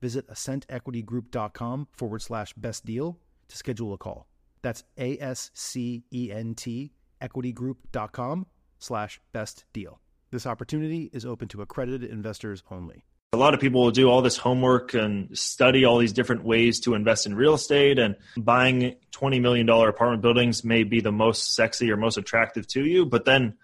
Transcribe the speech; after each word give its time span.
visit 0.00 0.28
ascentequitygroup.com 0.28 1.88
forward 1.92 2.22
slash 2.22 2.52
best 2.54 2.84
deal 2.84 3.18
to 3.48 3.56
schedule 3.56 3.92
a 3.92 3.98
call. 3.98 4.26
That's 4.62 4.84
A 4.98 5.18
S 5.18 5.50
C 5.54 6.04
E 6.12 6.30
N 6.32 6.54
T 6.54 6.92
equitygroup.com 7.20 8.46
slash 8.78 9.20
best 9.32 9.64
deal. 9.72 10.00
This 10.30 10.46
opportunity 10.46 11.10
is 11.12 11.24
open 11.24 11.48
to 11.48 11.62
accredited 11.62 12.10
investors 12.10 12.62
only. 12.70 13.04
A 13.32 13.36
lot 13.36 13.52
of 13.52 13.60
people 13.60 13.82
will 13.82 13.90
do 13.90 14.08
all 14.08 14.22
this 14.22 14.38
homework 14.38 14.94
and 14.94 15.36
study 15.36 15.84
all 15.84 15.98
these 15.98 16.14
different 16.14 16.44
ways 16.44 16.80
to 16.80 16.94
invest 16.94 17.26
in 17.26 17.34
real 17.34 17.54
estate, 17.54 17.98
and 17.98 18.16
buying 18.38 18.96
$20 19.12 19.40
million 19.42 19.68
apartment 19.68 20.22
buildings 20.22 20.64
may 20.64 20.82
be 20.82 21.00
the 21.00 21.12
most 21.12 21.54
sexy 21.54 21.90
or 21.90 21.96
most 21.96 22.16
attractive 22.16 22.66
to 22.68 22.84
you. 22.84 23.04
But 23.04 23.26
then 23.26 23.58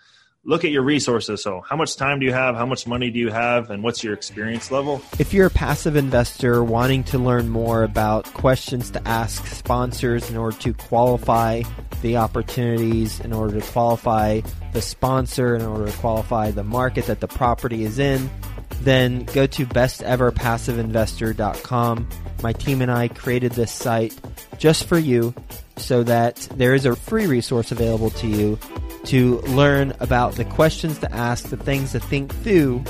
look 0.45 0.65
at 0.65 0.71
your 0.71 0.83
resources. 0.83 1.43
So, 1.43 1.63
how 1.69 1.75
much 1.77 1.97
time 1.97 2.21
do 2.21 2.27
you 2.27 2.33
have? 2.33 2.55
How 2.55 2.67
much 2.67 2.87
money 2.87 3.11
do 3.11 3.19
you 3.19 3.31
have? 3.31 3.71
And 3.71 3.83
what's 3.83 4.05
your 4.05 4.15
experience 4.15 4.71
level? 4.71 5.03
If 5.19 5.33
you're 5.33 5.47
a 5.47 5.51
passive 5.51 5.97
investor 5.97 6.63
wanting 6.63 7.03
to 7.05 7.19
learn 7.19 7.49
more 7.49 7.83
about 7.83 8.27
questions 8.35 8.91
to 8.91 9.09
ask 9.09 9.47
sponsors 9.47 10.29
in 10.31 10.37
order 10.37 10.59
to 10.59 10.75
qualify 10.75 11.63
the 12.03 12.19
opportunities, 12.19 13.19
in 13.21 13.33
order 13.33 13.59
to 13.61 13.67
qualify 13.73 14.43
the 14.73 14.83
sponsor, 14.83 15.57
in 15.57 15.63
order 15.63 15.91
to 15.91 15.99
qualify 15.99 16.51
the 16.51 16.65
market 16.65 17.07
that 17.07 17.21
the 17.21 17.29
property 17.29 17.85
is 17.85 17.99
in, 17.99 18.29
then 18.81 19.25
go 19.27 19.47
to 19.47 19.65
besteverpassiveinvestor.com. 19.67 22.09
My 22.43 22.53
team 22.53 22.83
and 22.83 22.91
I 22.91 23.07
created 23.09 23.53
this 23.53 23.73
site 23.73 24.15
just 24.59 24.85
for 24.85 24.99
you 24.99 25.33
so 25.77 26.03
that 26.03 26.49
there 26.55 26.75
is 26.75 26.87
a 26.87 26.97
free 26.97 27.27
resource 27.27 27.73
available 27.73 28.11
to 28.11 28.27
you 28.27 28.59
to 29.05 29.41
learn 29.43 29.93
about 30.01 30.35
the 30.35 30.45
questions 30.45 30.99
to 30.99 31.15
ask, 31.15 31.49
the 31.49 31.57
things 31.57 31.93
to 31.93 32.01
think 32.01 32.35
through 32.43 32.83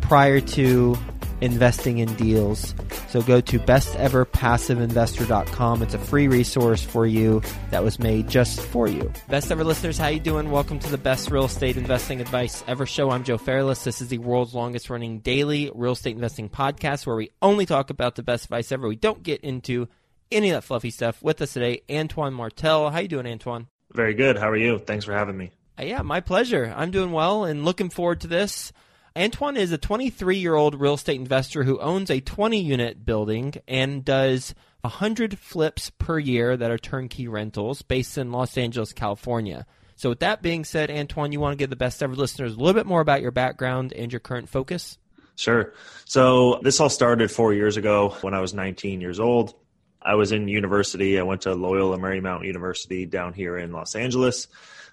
prior 0.00 0.40
to 0.40 0.96
investing 1.40 1.98
in 1.98 2.12
deals. 2.14 2.74
So 3.08 3.22
go 3.22 3.40
to 3.40 3.58
besteverpassiveinvestor.com. 3.58 5.82
It's 5.82 5.94
a 5.94 5.98
free 5.98 6.28
resource 6.28 6.82
for 6.82 7.06
you 7.06 7.42
that 7.70 7.82
was 7.82 7.98
made 7.98 8.28
just 8.28 8.60
for 8.60 8.88
you. 8.88 9.12
Best 9.28 9.50
ever 9.50 9.64
listeners, 9.64 9.98
how 9.98 10.08
you 10.08 10.20
doing? 10.20 10.50
Welcome 10.50 10.78
to 10.80 10.90
the 10.90 10.98
best 10.98 11.30
real 11.30 11.46
estate 11.46 11.76
investing 11.76 12.20
advice 12.20 12.62
ever 12.66 12.86
show. 12.86 13.10
I'm 13.10 13.24
Joe 13.24 13.38
Fairless. 13.38 13.84
This 13.84 14.00
is 14.00 14.08
the 14.08 14.18
world's 14.18 14.54
longest 14.54 14.90
running 14.90 15.20
daily 15.20 15.70
real 15.74 15.92
estate 15.92 16.14
investing 16.14 16.48
podcast 16.48 17.06
where 17.06 17.16
we 17.16 17.30
only 17.40 17.66
talk 17.66 17.90
about 17.90 18.16
the 18.16 18.22
best 18.22 18.44
advice 18.44 18.70
ever. 18.70 18.86
We 18.86 18.96
don't 18.96 19.22
get 19.22 19.40
into 19.40 19.88
any 20.32 20.50
of 20.50 20.54
that 20.54 20.62
fluffy 20.62 20.90
stuff. 20.90 21.22
With 21.22 21.40
us 21.42 21.52
today, 21.52 21.82
Antoine 21.90 22.34
Martel. 22.34 22.90
How 22.90 23.00
you 23.00 23.08
doing, 23.08 23.26
Antoine? 23.26 23.68
Very 23.92 24.14
good. 24.14 24.38
How 24.38 24.48
are 24.48 24.56
you? 24.56 24.78
Thanks 24.78 25.04
for 25.04 25.12
having 25.12 25.36
me. 25.36 25.50
Uh, 25.78 25.84
yeah, 25.84 26.02
my 26.02 26.20
pleasure. 26.20 26.72
I'm 26.76 26.90
doing 26.90 27.12
well 27.12 27.44
and 27.44 27.64
looking 27.64 27.90
forward 27.90 28.20
to 28.22 28.26
this. 28.26 28.72
Antoine 29.16 29.56
is 29.56 29.72
a 29.72 29.78
23 29.78 30.36
year 30.38 30.54
old 30.54 30.80
real 30.80 30.94
estate 30.94 31.20
investor 31.20 31.64
who 31.64 31.80
owns 31.80 32.10
a 32.10 32.20
20 32.20 32.60
unit 32.60 33.04
building 33.04 33.54
and 33.66 34.04
does 34.04 34.54
100 34.82 35.38
flips 35.38 35.90
per 35.90 36.18
year 36.18 36.56
that 36.56 36.70
are 36.70 36.78
turnkey 36.78 37.28
rentals 37.28 37.82
based 37.82 38.16
in 38.16 38.32
Los 38.32 38.56
Angeles, 38.56 38.92
California. 38.92 39.66
So, 39.96 40.08
with 40.08 40.20
that 40.20 40.40
being 40.40 40.64
said, 40.64 40.90
Antoine, 40.90 41.32
you 41.32 41.40
want 41.40 41.52
to 41.52 41.62
give 41.62 41.68
the 41.68 41.76
best 41.76 42.02
ever 42.02 42.14
listeners 42.14 42.54
a 42.54 42.56
little 42.56 42.72
bit 42.72 42.86
more 42.86 43.02
about 43.02 43.20
your 43.20 43.32
background 43.32 43.92
and 43.92 44.10
your 44.10 44.20
current 44.20 44.48
focus? 44.48 44.96
Sure. 45.36 45.74
So, 46.06 46.60
this 46.62 46.80
all 46.80 46.88
started 46.88 47.30
four 47.30 47.52
years 47.52 47.76
ago 47.76 48.16
when 48.22 48.32
I 48.32 48.40
was 48.40 48.54
19 48.54 49.02
years 49.02 49.20
old. 49.20 49.54
I 50.02 50.14
was 50.14 50.32
in 50.32 50.48
university. 50.48 51.18
I 51.18 51.22
went 51.22 51.42
to 51.42 51.54
Loyola 51.54 51.98
Marymount 51.98 52.46
University 52.46 53.06
down 53.06 53.34
here 53.34 53.58
in 53.58 53.72
Los 53.72 53.94
Angeles. 53.94 54.48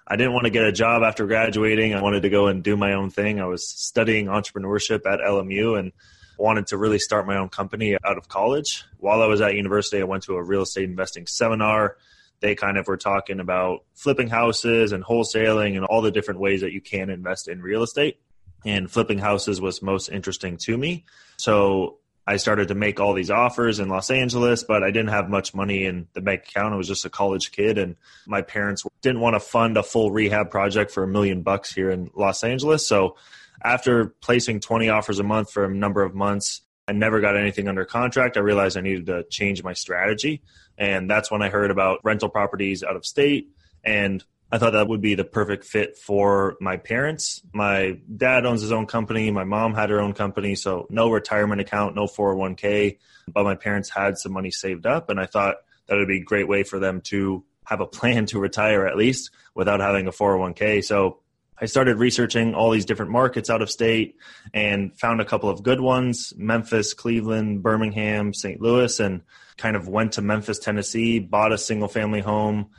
I 0.07 0.15
didn't 0.15 0.33
want 0.33 0.45
to 0.45 0.51
get 0.51 0.63
a 0.63 0.71
job 0.71 1.03
after 1.03 1.25
graduating. 1.25 1.93
I 1.93 2.01
wanted 2.01 2.21
to 2.21 2.29
go 2.29 2.47
and 2.47 2.63
do 2.63 2.77
my 2.77 2.93
own 2.93 3.09
thing. 3.09 3.41
I 3.41 3.45
was 3.45 3.67
studying 3.67 4.27
entrepreneurship 4.27 5.05
at 5.05 5.19
LMU 5.19 5.77
and 5.77 5.91
wanted 6.37 6.67
to 6.67 6.77
really 6.77 6.99
start 6.99 7.27
my 7.27 7.37
own 7.37 7.49
company 7.49 7.97
out 8.05 8.17
of 8.17 8.29
college. 8.29 8.85
While 8.99 9.21
I 9.21 9.27
was 9.27 9.41
at 9.41 9.55
university, 9.55 9.99
I 10.01 10.05
went 10.05 10.23
to 10.23 10.35
a 10.35 10.43
real 10.43 10.61
estate 10.61 10.85
investing 10.85 11.27
seminar. 11.27 11.97
They 12.39 12.55
kind 12.55 12.77
of 12.77 12.87
were 12.87 12.97
talking 12.97 13.39
about 13.39 13.83
flipping 13.95 14.29
houses 14.29 14.91
and 14.91 15.03
wholesaling 15.03 15.75
and 15.75 15.85
all 15.85 16.01
the 16.01 16.11
different 16.11 16.39
ways 16.39 16.61
that 16.61 16.71
you 16.71 16.81
can 16.81 17.09
invest 17.09 17.47
in 17.47 17.61
real 17.61 17.83
estate. 17.83 18.19
And 18.65 18.89
flipping 18.89 19.17
houses 19.17 19.59
was 19.59 19.81
most 19.81 20.09
interesting 20.09 20.57
to 20.57 20.77
me. 20.77 21.05
So 21.37 21.97
I 22.27 22.35
started 22.35 22.67
to 22.67 22.75
make 22.75 22.99
all 22.99 23.13
these 23.13 23.31
offers 23.31 23.79
in 23.79 23.87
Los 23.87 24.11
Angeles, 24.11 24.63
but 24.63 24.83
I 24.83 24.91
didn't 24.91 25.09
have 25.09 25.29
much 25.29 25.55
money 25.55 25.85
in 25.85 26.07
the 26.13 26.19
bank 26.19 26.43
account. 26.49 26.73
I 26.73 26.77
was 26.77 26.87
just 26.87 27.05
a 27.05 27.09
college 27.09 27.53
kid, 27.53 27.77
and 27.77 27.95
my 28.27 28.41
parents 28.41 28.83
didn't 29.01 29.21
want 29.21 29.35
to 29.35 29.39
fund 29.39 29.77
a 29.77 29.83
full 29.83 30.11
rehab 30.11 30.51
project 30.51 30.91
for 30.91 31.03
a 31.03 31.07
million 31.07 31.41
bucks 31.41 31.73
here 31.73 31.89
in 31.89 32.11
Los 32.15 32.43
Angeles. 32.43 32.85
So, 32.85 33.15
after 33.63 34.07
placing 34.21 34.59
20 34.59 34.89
offers 34.89 35.19
a 35.19 35.23
month 35.23 35.51
for 35.51 35.65
a 35.65 35.73
number 35.73 36.03
of 36.03 36.13
months, 36.13 36.61
I 36.87 36.91
never 36.91 37.21
got 37.21 37.35
anything 37.35 37.67
under 37.67 37.85
contract. 37.85 38.37
I 38.37 38.41
realized 38.41 38.77
I 38.77 38.81
needed 38.81 39.07
to 39.07 39.23
change 39.29 39.63
my 39.63 39.73
strategy. 39.73 40.41
And 40.77 41.09
that's 41.09 41.31
when 41.31 41.41
I 41.41 41.49
heard 41.49 41.71
about 41.71 41.99
rental 42.03 42.29
properties 42.29 42.83
out 42.83 42.95
of 42.95 43.05
state. 43.05 43.49
And 43.83 44.23
I 44.51 44.57
thought 44.57 44.73
that 44.73 44.87
would 44.87 45.01
be 45.01 45.15
the 45.15 45.25
perfect 45.25 45.65
fit 45.65 45.97
for 45.97 46.55
my 46.61 46.77
parents. 46.77 47.41
My 47.53 47.99
dad 48.15 48.45
owns 48.45 48.61
his 48.61 48.71
own 48.71 48.85
company. 48.85 49.29
My 49.29 49.43
mom 49.43 49.73
had 49.73 49.89
her 49.89 49.99
own 49.99 50.13
company. 50.13 50.55
So 50.55 50.87
no 50.89 51.09
retirement 51.09 51.59
account, 51.59 51.95
no 51.95 52.05
401k. 52.05 52.97
But 53.27 53.43
my 53.43 53.55
parents 53.55 53.89
had 53.89 54.17
some 54.17 54.31
money 54.31 54.51
saved 54.51 54.85
up. 54.85 55.09
And 55.09 55.19
I 55.19 55.25
thought 55.25 55.57
that 55.87 55.97
would 55.97 56.07
be 56.07 56.19
a 56.19 56.23
great 56.23 56.47
way 56.47 56.63
for 56.63 56.79
them 56.79 57.01
to 57.01 57.43
have 57.65 57.81
a 57.81 57.85
plan 57.85 58.25
to 58.27 58.39
retire 58.39 58.87
at 58.87 58.95
least 58.95 59.31
without 59.53 59.81
having 59.81 60.07
a 60.07 60.11
401k. 60.11 60.81
So 60.83 61.19
I 61.59 61.65
started 61.65 61.97
researching 61.97 62.53
all 62.53 62.71
these 62.71 62.85
different 62.85 63.11
markets 63.11 63.49
out 63.49 63.61
of 63.61 63.69
state 63.69 64.15
and 64.53 64.97
found 64.97 65.19
a 65.19 65.25
couple 65.25 65.49
of 65.49 65.63
good 65.63 65.81
ones 65.81 66.33
Memphis, 66.37 66.93
Cleveland, 66.93 67.63
Birmingham, 67.63 68.33
St. 68.33 68.61
Louis, 68.61 68.97
and 69.01 69.23
kind 69.57 69.75
of 69.75 69.89
went 69.89 70.13
to 70.13 70.21
Memphis, 70.21 70.59
Tennessee, 70.59 71.19
bought 71.19 71.51
a 71.51 71.57
single 71.57 71.89
family 71.89 72.21
home 72.21 72.69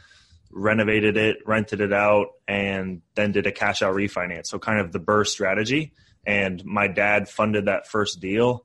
renovated 0.51 1.17
it, 1.17 1.39
rented 1.47 1.81
it 1.81 1.93
out, 1.93 2.29
and 2.47 3.03
then 3.15 3.33
did 3.33 3.47
a 3.47 3.53
cash 3.53 3.83
out 3.83 3.95
refinance. 3.95 4.47
So 4.47 4.59
kind 4.59 4.81
of 4.81 4.93
the 4.93 5.01
BRRRR 5.01 5.27
strategy. 5.27 5.93
And 6.27 6.65
my 6.65 6.89
dad 6.89 7.29
funded 7.29 7.67
that 7.67 7.87
first 7.87 8.21
deal. 8.21 8.65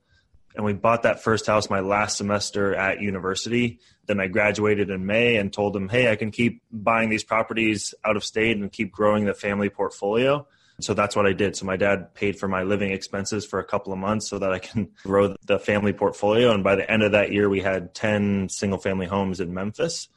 And 0.55 0.65
we 0.65 0.73
bought 0.73 1.03
that 1.03 1.23
first 1.23 1.47
house 1.47 1.69
my 1.69 1.79
last 1.79 2.17
semester 2.17 2.75
at 2.75 3.01
university. 3.01 3.79
Then 4.05 4.19
I 4.19 4.27
graduated 4.27 4.89
in 4.89 5.05
May 5.05 5.37
and 5.37 5.51
told 5.51 5.75
him, 5.75 5.89
hey, 5.89 6.11
I 6.11 6.15
can 6.15 6.31
keep 6.31 6.61
buying 6.71 7.09
these 7.09 7.23
properties 7.23 7.95
out 8.05 8.15
of 8.15 8.23
state 8.23 8.57
and 8.57 8.71
keep 8.71 8.91
growing 8.91 9.25
the 9.25 9.33
family 9.33 9.69
portfolio. 9.69 10.47
So 10.79 10.93
that's 10.93 11.15
what 11.15 11.25
I 11.25 11.33
did. 11.33 11.55
So 11.55 11.65
my 11.65 11.77
dad 11.77 12.13
paid 12.13 12.37
for 12.37 12.47
my 12.47 12.63
living 12.63 12.91
expenses 12.91 13.45
for 13.45 13.59
a 13.59 13.63
couple 13.63 13.93
of 13.93 13.99
months 13.99 14.27
so 14.27 14.39
that 14.39 14.51
I 14.51 14.59
can 14.59 14.89
grow 15.03 15.35
the 15.45 15.59
family 15.59 15.93
portfolio. 15.93 16.51
And 16.51 16.63
by 16.63 16.75
the 16.75 16.89
end 16.89 17.03
of 17.03 17.13
that 17.13 17.31
year, 17.31 17.49
we 17.49 17.61
had 17.61 17.93
10 17.93 18.49
single 18.49 18.79
family 18.79 19.05
homes 19.05 19.39
in 19.39 19.53
Memphis. 19.53 20.07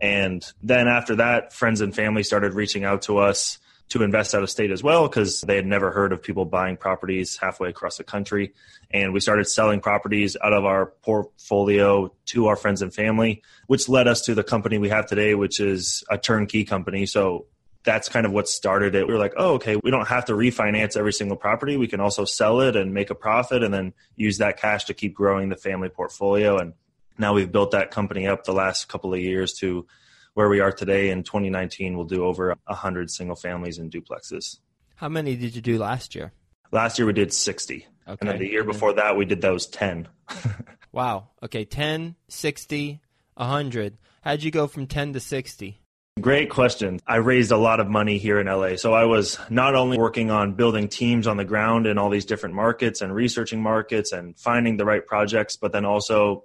And 0.00 0.44
then 0.62 0.88
after 0.88 1.16
that, 1.16 1.52
friends 1.52 1.80
and 1.80 1.94
family 1.94 2.22
started 2.22 2.54
reaching 2.54 2.84
out 2.84 3.02
to 3.02 3.18
us 3.18 3.58
to 3.90 4.02
invest 4.02 4.34
out 4.34 4.42
of 4.42 4.50
state 4.50 4.70
as 4.70 4.82
well 4.82 5.08
because 5.08 5.40
they 5.40 5.56
had 5.56 5.66
never 5.66 5.90
heard 5.90 6.12
of 6.12 6.22
people 6.22 6.44
buying 6.44 6.76
properties 6.76 7.38
halfway 7.38 7.70
across 7.70 7.96
the 7.96 8.04
country. 8.04 8.52
And 8.90 9.12
we 9.12 9.20
started 9.20 9.48
selling 9.48 9.80
properties 9.80 10.36
out 10.42 10.52
of 10.52 10.64
our 10.64 10.86
portfolio 11.02 12.12
to 12.26 12.46
our 12.46 12.56
friends 12.56 12.82
and 12.82 12.92
family, 12.92 13.42
which 13.66 13.88
led 13.88 14.06
us 14.06 14.22
to 14.22 14.34
the 14.34 14.44
company 14.44 14.78
we 14.78 14.90
have 14.90 15.06
today, 15.06 15.34
which 15.34 15.58
is 15.58 16.04
a 16.10 16.18
turnkey 16.18 16.64
company. 16.64 17.06
So 17.06 17.46
that's 17.84 18.08
kind 18.10 18.26
of 18.26 18.32
what 18.32 18.48
started 18.48 18.94
it. 18.94 19.06
We 19.06 19.14
were 19.14 19.20
like, 19.20 19.34
oh, 19.38 19.54
okay, 19.54 19.76
we 19.76 19.90
don't 19.90 20.08
have 20.08 20.26
to 20.26 20.32
refinance 20.32 20.96
every 20.96 21.12
single 21.12 21.36
property. 21.36 21.76
We 21.78 21.88
can 21.88 22.00
also 22.00 22.26
sell 22.26 22.60
it 22.60 22.76
and 22.76 22.92
make 22.92 23.08
a 23.08 23.14
profit 23.14 23.62
and 23.62 23.72
then 23.72 23.94
use 24.16 24.38
that 24.38 24.60
cash 24.60 24.84
to 24.86 24.94
keep 24.94 25.14
growing 25.14 25.48
the 25.48 25.56
family 25.56 25.88
portfolio. 25.88 26.58
And 26.58 26.74
now 27.18 27.34
we've 27.34 27.50
built 27.50 27.72
that 27.72 27.90
company 27.90 28.26
up 28.26 28.44
the 28.44 28.52
last 28.52 28.88
couple 28.88 29.12
of 29.12 29.20
years 29.20 29.54
to 29.54 29.86
where 30.34 30.48
we 30.48 30.60
are 30.60 30.72
today. 30.72 31.10
In 31.10 31.24
2019, 31.24 31.96
we'll 31.96 32.06
do 32.06 32.24
over 32.24 32.54
100 32.66 33.10
single 33.10 33.36
families 33.36 33.78
and 33.78 33.90
duplexes. 33.90 34.58
How 34.96 35.08
many 35.08 35.36
did 35.36 35.54
you 35.54 35.60
do 35.60 35.78
last 35.78 36.14
year? 36.14 36.32
Last 36.70 36.98
year 36.98 37.06
we 37.06 37.12
did 37.12 37.32
60. 37.32 37.86
Okay. 38.06 38.16
And 38.20 38.28
then 38.28 38.38
the 38.38 38.48
year 38.48 38.64
before 38.64 38.94
that 38.94 39.16
we 39.16 39.24
did 39.24 39.40
those 39.40 39.66
10. 39.66 40.08
wow. 40.92 41.28
Okay, 41.42 41.64
10, 41.64 42.14
60, 42.28 43.00
100. 43.34 43.98
How'd 44.22 44.42
you 44.42 44.50
go 44.50 44.66
from 44.66 44.86
10 44.86 45.12
to 45.14 45.20
60? 45.20 45.80
Great 46.20 46.50
question. 46.50 47.00
I 47.06 47.16
raised 47.16 47.52
a 47.52 47.56
lot 47.56 47.80
of 47.80 47.88
money 47.88 48.18
here 48.18 48.40
in 48.40 48.46
LA. 48.46 48.76
So 48.76 48.92
I 48.92 49.04
was 49.04 49.38
not 49.50 49.74
only 49.74 49.98
working 49.98 50.30
on 50.30 50.54
building 50.54 50.88
teams 50.88 51.26
on 51.26 51.36
the 51.36 51.44
ground 51.44 51.86
in 51.86 51.96
all 51.96 52.10
these 52.10 52.24
different 52.24 52.54
markets 52.54 53.00
and 53.00 53.14
researching 53.14 53.62
markets 53.62 54.12
and 54.12 54.36
finding 54.36 54.76
the 54.76 54.84
right 54.84 55.06
projects, 55.06 55.56
but 55.56 55.72
then 55.72 55.84
also 55.84 56.44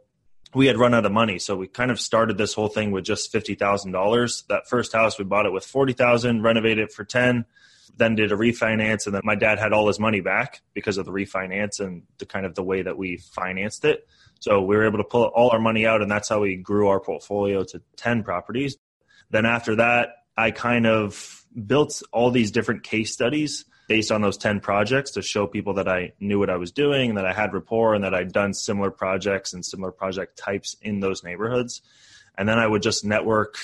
we 0.53 0.67
had 0.67 0.77
run 0.77 0.93
out 0.93 1.05
of 1.05 1.11
money. 1.11 1.39
So 1.39 1.55
we 1.55 1.67
kind 1.67 1.91
of 1.91 1.99
started 1.99 2.37
this 2.37 2.53
whole 2.53 2.67
thing 2.67 2.91
with 2.91 3.03
just 3.03 3.33
$50,000. 3.33 4.47
That 4.47 4.67
first 4.67 4.93
house 4.93 5.17
we 5.17 5.25
bought 5.25 5.45
it 5.45 5.53
with 5.53 5.65
40,000, 5.65 6.41
renovated 6.41 6.85
it 6.85 6.91
for 6.91 7.03
10, 7.03 7.45
then 7.97 8.15
did 8.15 8.31
a 8.31 8.35
refinance 8.35 9.05
and 9.05 9.15
then 9.15 9.21
my 9.23 9.35
dad 9.35 9.59
had 9.59 9.73
all 9.73 9.87
his 9.87 9.99
money 9.99 10.21
back 10.21 10.61
because 10.73 10.97
of 10.97 11.05
the 11.05 11.11
refinance 11.11 11.79
and 11.79 12.03
the 12.17 12.25
kind 12.25 12.45
of 12.45 12.55
the 12.55 12.63
way 12.63 12.81
that 12.81 12.97
we 12.97 13.17
financed 13.17 13.85
it. 13.85 14.07
So 14.39 14.61
we 14.61 14.75
were 14.75 14.85
able 14.85 14.97
to 14.97 15.03
pull 15.03 15.23
all 15.23 15.51
our 15.51 15.59
money 15.59 15.85
out 15.85 16.01
and 16.01 16.09
that's 16.09 16.29
how 16.29 16.39
we 16.39 16.55
grew 16.55 16.87
our 16.87 16.99
portfolio 16.99 17.63
to 17.63 17.81
10 17.97 18.23
properties. 18.23 18.77
Then 19.29 19.45
after 19.45 19.75
that, 19.75 20.09
I 20.35 20.51
kind 20.51 20.87
of 20.87 21.45
built 21.67 22.01
all 22.11 22.31
these 22.31 22.51
different 22.51 22.83
case 22.83 23.13
studies 23.13 23.65
based 23.87 24.11
on 24.11 24.21
those 24.21 24.37
10 24.37 24.59
projects 24.59 25.11
to 25.11 25.21
show 25.21 25.45
people 25.45 25.73
that 25.75 25.87
I 25.87 26.13
knew 26.19 26.39
what 26.39 26.49
I 26.49 26.55
was 26.55 26.71
doing 26.71 27.09
and 27.09 27.17
that 27.17 27.25
I 27.25 27.33
had 27.33 27.53
rapport 27.53 27.95
and 27.95 28.03
that 28.03 28.13
I'd 28.13 28.31
done 28.31 28.53
similar 28.53 28.91
projects 28.91 29.53
and 29.53 29.65
similar 29.65 29.91
project 29.91 30.37
types 30.37 30.75
in 30.81 30.99
those 30.99 31.23
neighborhoods. 31.23 31.81
And 32.37 32.47
then 32.47 32.59
I 32.59 32.67
would 32.67 32.81
just 32.81 33.03
network 33.05 33.57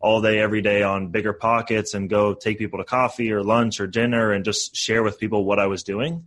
all 0.00 0.20
day, 0.20 0.38
every 0.38 0.60
day 0.60 0.82
on 0.82 1.08
bigger 1.08 1.32
pockets 1.32 1.94
and 1.94 2.10
go 2.10 2.34
take 2.34 2.58
people 2.58 2.78
to 2.78 2.84
coffee 2.84 3.32
or 3.32 3.42
lunch 3.42 3.80
or 3.80 3.86
dinner 3.86 4.32
and 4.32 4.44
just 4.44 4.76
share 4.76 5.02
with 5.02 5.18
people 5.18 5.44
what 5.44 5.58
I 5.58 5.66
was 5.66 5.82
doing. 5.82 6.26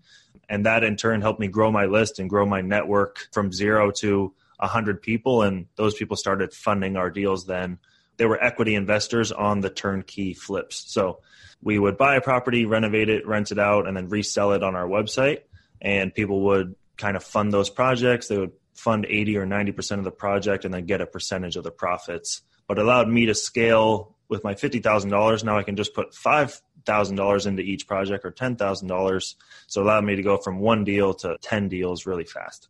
And 0.49 0.65
that 0.65 0.83
in 0.83 0.95
turn 0.95 1.21
helped 1.21 1.39
me 1.39 1.47
grow 1.47 1.71
my 1.71 1.85
list 1.85 2.19
and 2.19 2.29
grow 2.29 2.45
my 2.45 2.61
network 2.61 3.27
from 3.31 3.51
zero 3.51 3.91
to 3.97 4.33
100 4.57 5.01
people. 5.01 5.43
And 5.43 5.67
those 5.75 5.93
people 5.93 6.17
started 6.17 6.53
funding 6.53 6.97
our 6.97 7.11
deals 7.11 7.45
then. 7.45 7.77
They 8.17 8.25
were 8.25 8.41
equity 8.43 8.75
investors 8.75 9.31
on 9.31 9.61
the 9.61 9.69
turnkey 9.69 10.33
flips. 10.33 10.91
So 10.91 11.19
we 11.61 11.79
would 11.79 11.97
buy 11.97 12.15
a 12.15 12.21
property, 12.21 12.65
renovate 12.65 13.09
it, 13.09 13.27
rent 13.27 13.51
it 13.51 13.59
out, 13.59 13.87
and 13.87 13.95
then 13.95 14.09
resell 14.09 14.51
it 14.53 14.63
on 14.63 14.75
our 14.75 14.87
website. 14.87 15.41
And 15.81 16.13
people 16.13 16.41
would 16.41 16.75
kind 16.97 17.15
of 17.15 17.23
fund 17.23 17.53
those 17.53 17.69
projects. 17.69 18.27
They 18.27 18.37
would 18.37 18.53
fund 18.73 19.05
80 19.07 19.37
or 19.37 19.45
90% 19.45 19.97
of 19.99 20.03
the 20.03 20.11
project 20.11 20.65
and 20.65 20.73
then 20.73 20.85
get 20.85 21.01
a 21.01 21.05
percentage 21.05 21.55
of 21.55 21.63
the 21.63 21.71
profits. 21.71 22.41
But 22.67 22.79
allowed 22.79 23.07
me 23.07 23.27
to 23.27 23.35
scale 23.35 24.15
with 24.29 24.43
my 24.43 24.53
$50,000. 24.53 25.43
Now 25.43 25.57
I 25.57 25.63
can 25.63 25.75
just 25.75 25.93
put 25.93 26.11
$5,000 26.11 27.47
into 27.47 27.61
each 27.63 27.87
project 27.87 28.25
or 28.25 28.31
$10,000. 28.31 29.35
So 29.67 29.81
allowed 29.81 30.03
me 30.03 30.15
to 30.15 30.21
go 30.21 30.37
from 30.37 30.59
one 30.59 30.83
deal 30.83 31.13
to 31.15 31.37
10 31.41 31.69
deals 31.69 32.05
really 32.05 32.25
fast. 32.25 32.69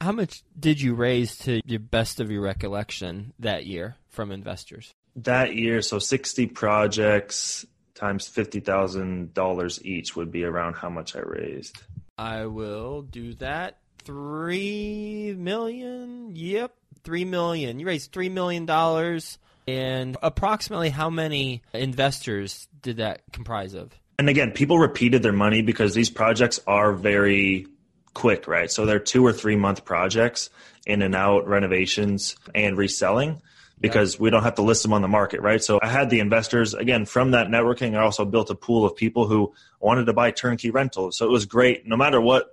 How 0.00 0.12
much 0.12 0.42
did 0.58 0.80
you 0.80 0.94
raise 0.94 1.36
to 1.38 1.60
your 1.64 1.80
best 1.80 2.20
of 2.20 2.30
your 2.30 2.42
recollection 2.42 3.32
that 3.38 3.66
year 3.66 3.96
from 4.08 4.30
investors? 4.30 4.92
That 5.16 5.54
year, 5.54 5.80
so 5.80 5.98
60 5.98 6.46
projects, 6.48 7.64
times 7.94 8.26
fifty 8.26 8.60
thousand 8.60 9.32
dollars 9.34 9.84
each 9.84 10.16
would 10.16 10.30
be 10.30 10.44
around 10.44 10.74
how 10.74 10.90
much 10.90 11.16
I 11.16 11.20
raised. 11.20 11.78
I 12.18 12.46
will 12.46 13.02
do 13.02 13.34
that. 13.34 13.78
Three 14.04 15.34
million. 15.36 16.32
Yep, 16.34 16.74
three 17.02 17.24
million. 17.24 17.78
You 17.78 17.86
raised 17.86 18.12
three 18.12 18.28
million 18.28 18.66
dollars, 18.66 19.38
and 19.66 20.16
approximately 20.22 20.90
how 20.90 21.10
many 21.10 21.62
investors 21.72 22.68
did 22.82 22.98
that 22.98 23.22
comprise 23.32 23.74
of? 23.74 23.92
And 24.18 24.28
again, 24.28 24.52
people 24.52 24.78
repeated 24.78 25.22
their 25.22 25.32
money 25.32 25.62
because 25.62 25.94
these 25.94 26.10
projects 26.10 26.60
are 26.66 26.92
very 26.92 27.66
quick, 28.14 28.46
right? 28.46 28.70
So 28.70 28.86
they're 28.86 28.98
two 28.98 29.26
or 29.26 29.32
three 29.32 29.56
month 29.56 29.84
projects, 29.84 30.50
in 30.86 31.02
and 31.02 31.14
out 31.14 31.46
renovations 31.46 32.36
and 32.54 32.76
reselling 32.76 33.40
because 33.80 34.18
we 34.18 34.30
don't 34.30 34.44
have 34.44 34.54
to 34.54 34.62
list 34.62 34.82
them 34.82 34.92
on 34.92 35.02
the 35.02 35.08
market, 35.08 35.40
right? 35.40 35.62
So 35.62 35.78
I 35.82 35.88
had 35.88 36.08
the 36.08 36.20
investors 36.20 36.74
again 36.74 37.04
from 37.06 37.32
that 37.32 37.48
networking. 37.48 37.96
I 37.96 38.02
also 38.02 38.24
built 38.24 38.50
a 38.50 38.54
pool 38.54 38.86
of 38.86 38.96
people 38.96 39.26
who 39.26 39.52
wanted 39.80 40.06
to 40.06 40.12
buy 40.12 40.30
turnkey 40.30 40.70
rentals. 40.70 41.18
So 41.18 41.26
it 41.26 41.30
was 41.30 41.44
great. 41.46 41.86
No 41.86 41.96
matter 41.96 42.20
what, 42.20 42.50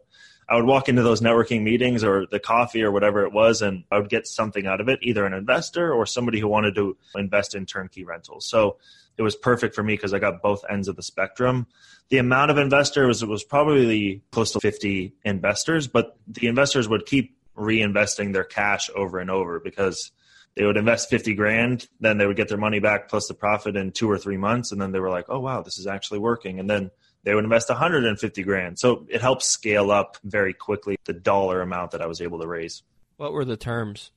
I 0.50 0.56
would 0.56 0.66
walk 0.66 0.90
into 0.90 1.04
those 1.04 1.22
networking 1.22 1.62
meetings 1.62 2.04
or 2.04 2.26
the 2.30 2.40
coffee 2.40 2.84
or 2.84 2.92
whatever 2.92 3.26
it 3.26 3.32
was, 3.32 3.62
and 3.62 3.86
I 3.90 4.00
would 4.00 4.10
get 4.10 4.28
something 4.28 4.66
out 4.66 4.82
of 4.82 4.90
it, 4.90 5.00
either 5.02 5.26
an 5.26 5.34
investor 5.34 5.94
or 5.94 6.06
somebody 6.06 6.40
who 6.40 6.48
wanted 6.50 6.76
to 6.76 6.98
invest 7.16 7.56
in 7.56 7.66
turnkey 7.66 8.04
rentals. 8.04 8.46
So 8.50 8.78
it 9.22 9.24
was 9.24 9.36
perfect 9.36 9.76
for 9.76 9.84
me 9.84 9.94
because 9.94 10.14
I 10.14 10.20
got 10.20 10.42
both 10.42 10.66
ends 10.70 10.88
of 10.88 10.96
the 10.96 11.04
spectrum. 11.04 11.68
The 12.10 12.18
amount 12.18 12.52
of 12.52 12.58
investors 12.58 13.24
was 13.24 13.44
probably 13.44 14.24
close 14.32 14.52
to 14.54 14.60
50 14.60 15.14
investors, 15.24 15.88
but 15.88 16.18
the 16.28 16.48
investors 16.48 16.90
would 16.90 17.06
keep 17.06 17.38
reinvesting 17.56 18.34
their 18.34 18.44
cash 18.44 18.90
over 18.96 19.20
and 19.20 19.30
over 19.30 19.60
because 19.60 20.12
they 20.56 20.66
would 20.66 20.78
invest 20.78 21.10
50 21.10 21.34
grand 21.36 21.88
then 22.00 22.18
they 22.18 22.26
would 22.26 22.36
get 22.36 22.48
their 22.48 22.58
money 22.58 22.80
back 22.80 23.10
plus 23.10 23.28
the 23.28 23.34
profit 23.34 23.76
in 23.76 23.92
two 23.92 24.10
or 24.10 24.18
three 24.18 24.38
months 24.38 24.72
and 24.72 24.82
then 24.82 24.92
they 24.92 25.00
were 25.00 25.10
like 25.10 25.26
oh 25.30 25.40
wow 25.40 25.62
this 25.62 25.78
is 25.78 25.86
actually 25.86 26.20
working. 26.20 26.60
And 26.60 26.70
then 26.70 26.92
they 27.24 27.36
would 27.36 27.44
invest 27.44 27.70
150 27.70 28.44
grand. 28.44 28.80
So 28.80 29.06
it 29.10 29.22
helps 29.22 29.46
scale 29.46 29.92
up 29.92 30.18
very 30.24 30.54
quickly 30.54 30.98
the 31.06 31.14
dollar 31.14 31.62
amount 31.62 31.92
that 31.92 32.02
i 32.02 32.08
was 32.08 32.22
able 32.22 32.40
to 32.40 32.48
raise. 32.48 32.84
What 33.18 33.34
were 33.34 33.46
the 33.46 33.58
terms? 33.58 34.12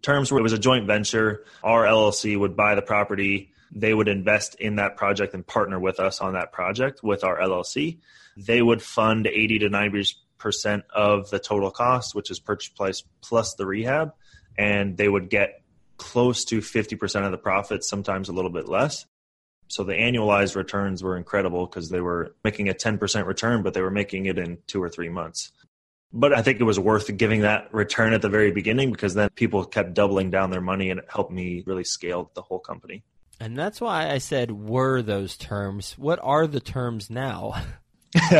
Terms 0.00 0.32
were 0.32 0.38
it 0.38 0.42
was 0.42 0.52
a 0.52 0.58
joint 0.58 0.86
venture. 0.86 1.44
Our 1.62 1.84
llc 1.84 2.38
would 2.38 2.56
buy 2.56 2.74
the 2.74 2.82
property 2.82 3.52
they 3.74 3.94
would 3.94 4.08
invest 4.08 4.54
in 4.56 4.76
that 4.76 4.96
project 4.96 5.34
and 5.34 5.46
partner 5.46 5.80
with 5.80 5.98
us 5.98 6.20
on 6.20 6.34
that 6.34 6.52
project 6.52 7.00
with 7.02 7.24
our 7.24 7.38
llc 7.38 7.98
they 8.36 8.62
would 8.62 8.82
fund 8.82 9.26
80 9.26 9.60
to 9.60 9.68
90 9.68 10.04
percent 10.38 10.84
of 10.94 11.30
the 11.30 11.38
total 11.38 11.70
cost 11.70 12.14
which 12.14 12.30
is 12.30 12.38
purchase 12.38 12.68
price 12.68 13.02
plus 13.22 13.54
the 13.54 13.66
rehab 13.66 14.12
and 14.58 14.96
they 14.96 15.08
would 15.08 15.30
get 15.30 15.62
close 16.02 16.44
to 16.46 16.58
50% 16.58 17.24
of 17.24 17.30
the 17.30 17.38
profits, 17.38 17.88
sometimes 17.88 18.28
a 18.28 18.32
little 18.32 18.50
bit 18.50 18.68
less. 18.68 19.06
So 19.68 19.84
the 19.84 19.94
annualized 19.94 20.56
returns 20.56 21.02
were 21.02 21.16
incredible 21.16 21.66
because 21.66 21.88
they 21.88 22.00
were 22.00 22.34
making 22.44 22.68
a 22.68 22.74
10% 22.74 23.26
return, 23.26 23.62
but 23.62 23.72
they 23.72 23.80
were 23.80 23.90
making 23.90 24.26
it 24.26 24.36
in 24.36 24.58
two 24.66 24.82
or 24.82 24.88
three 24.88 25.08
months. 25.08 25.52
But 26.12 26.34
I 26.34 26.42
think 26.42 26.60
it 26.60 26.64
was 26.64 26.78
worth 26.78 27.16
giving 27.16 27.42
that 27.42 27.72
return 27.72 28.12
at 28.12 28.20
the 28.20 28.28
very 28.28 28.50
beginning 28.50 28.90
because 28.90 29.14
then 29.14 29.30
people 29.30 29.64
kept 29.64 29.94
doubling 29.94 30.30
down 30.30 30.50
their 30.50 30.60
money 30.60 30.90
and 30.90 30.98
it 30.98 31.06
helped 31.08 31.32
me 31.32 31.62
really 31.66 31.84
scale 31.84 32.30
the 32.34 32.42
whole 32.42 32.58
company. 32.58 33.04
And 33.42 33.58
that's 33.58 33.80
why 33.80 34.08
I 34.08 34.18
said, 34.18 34.52
were 34.52 35.02
those 35.02 35.36
terms? 35.36 35.98
What 35.98 36.20
are 36.22 36.46
the 36.46 36.60
terms 36.60 37.10
now? 37.10 37.60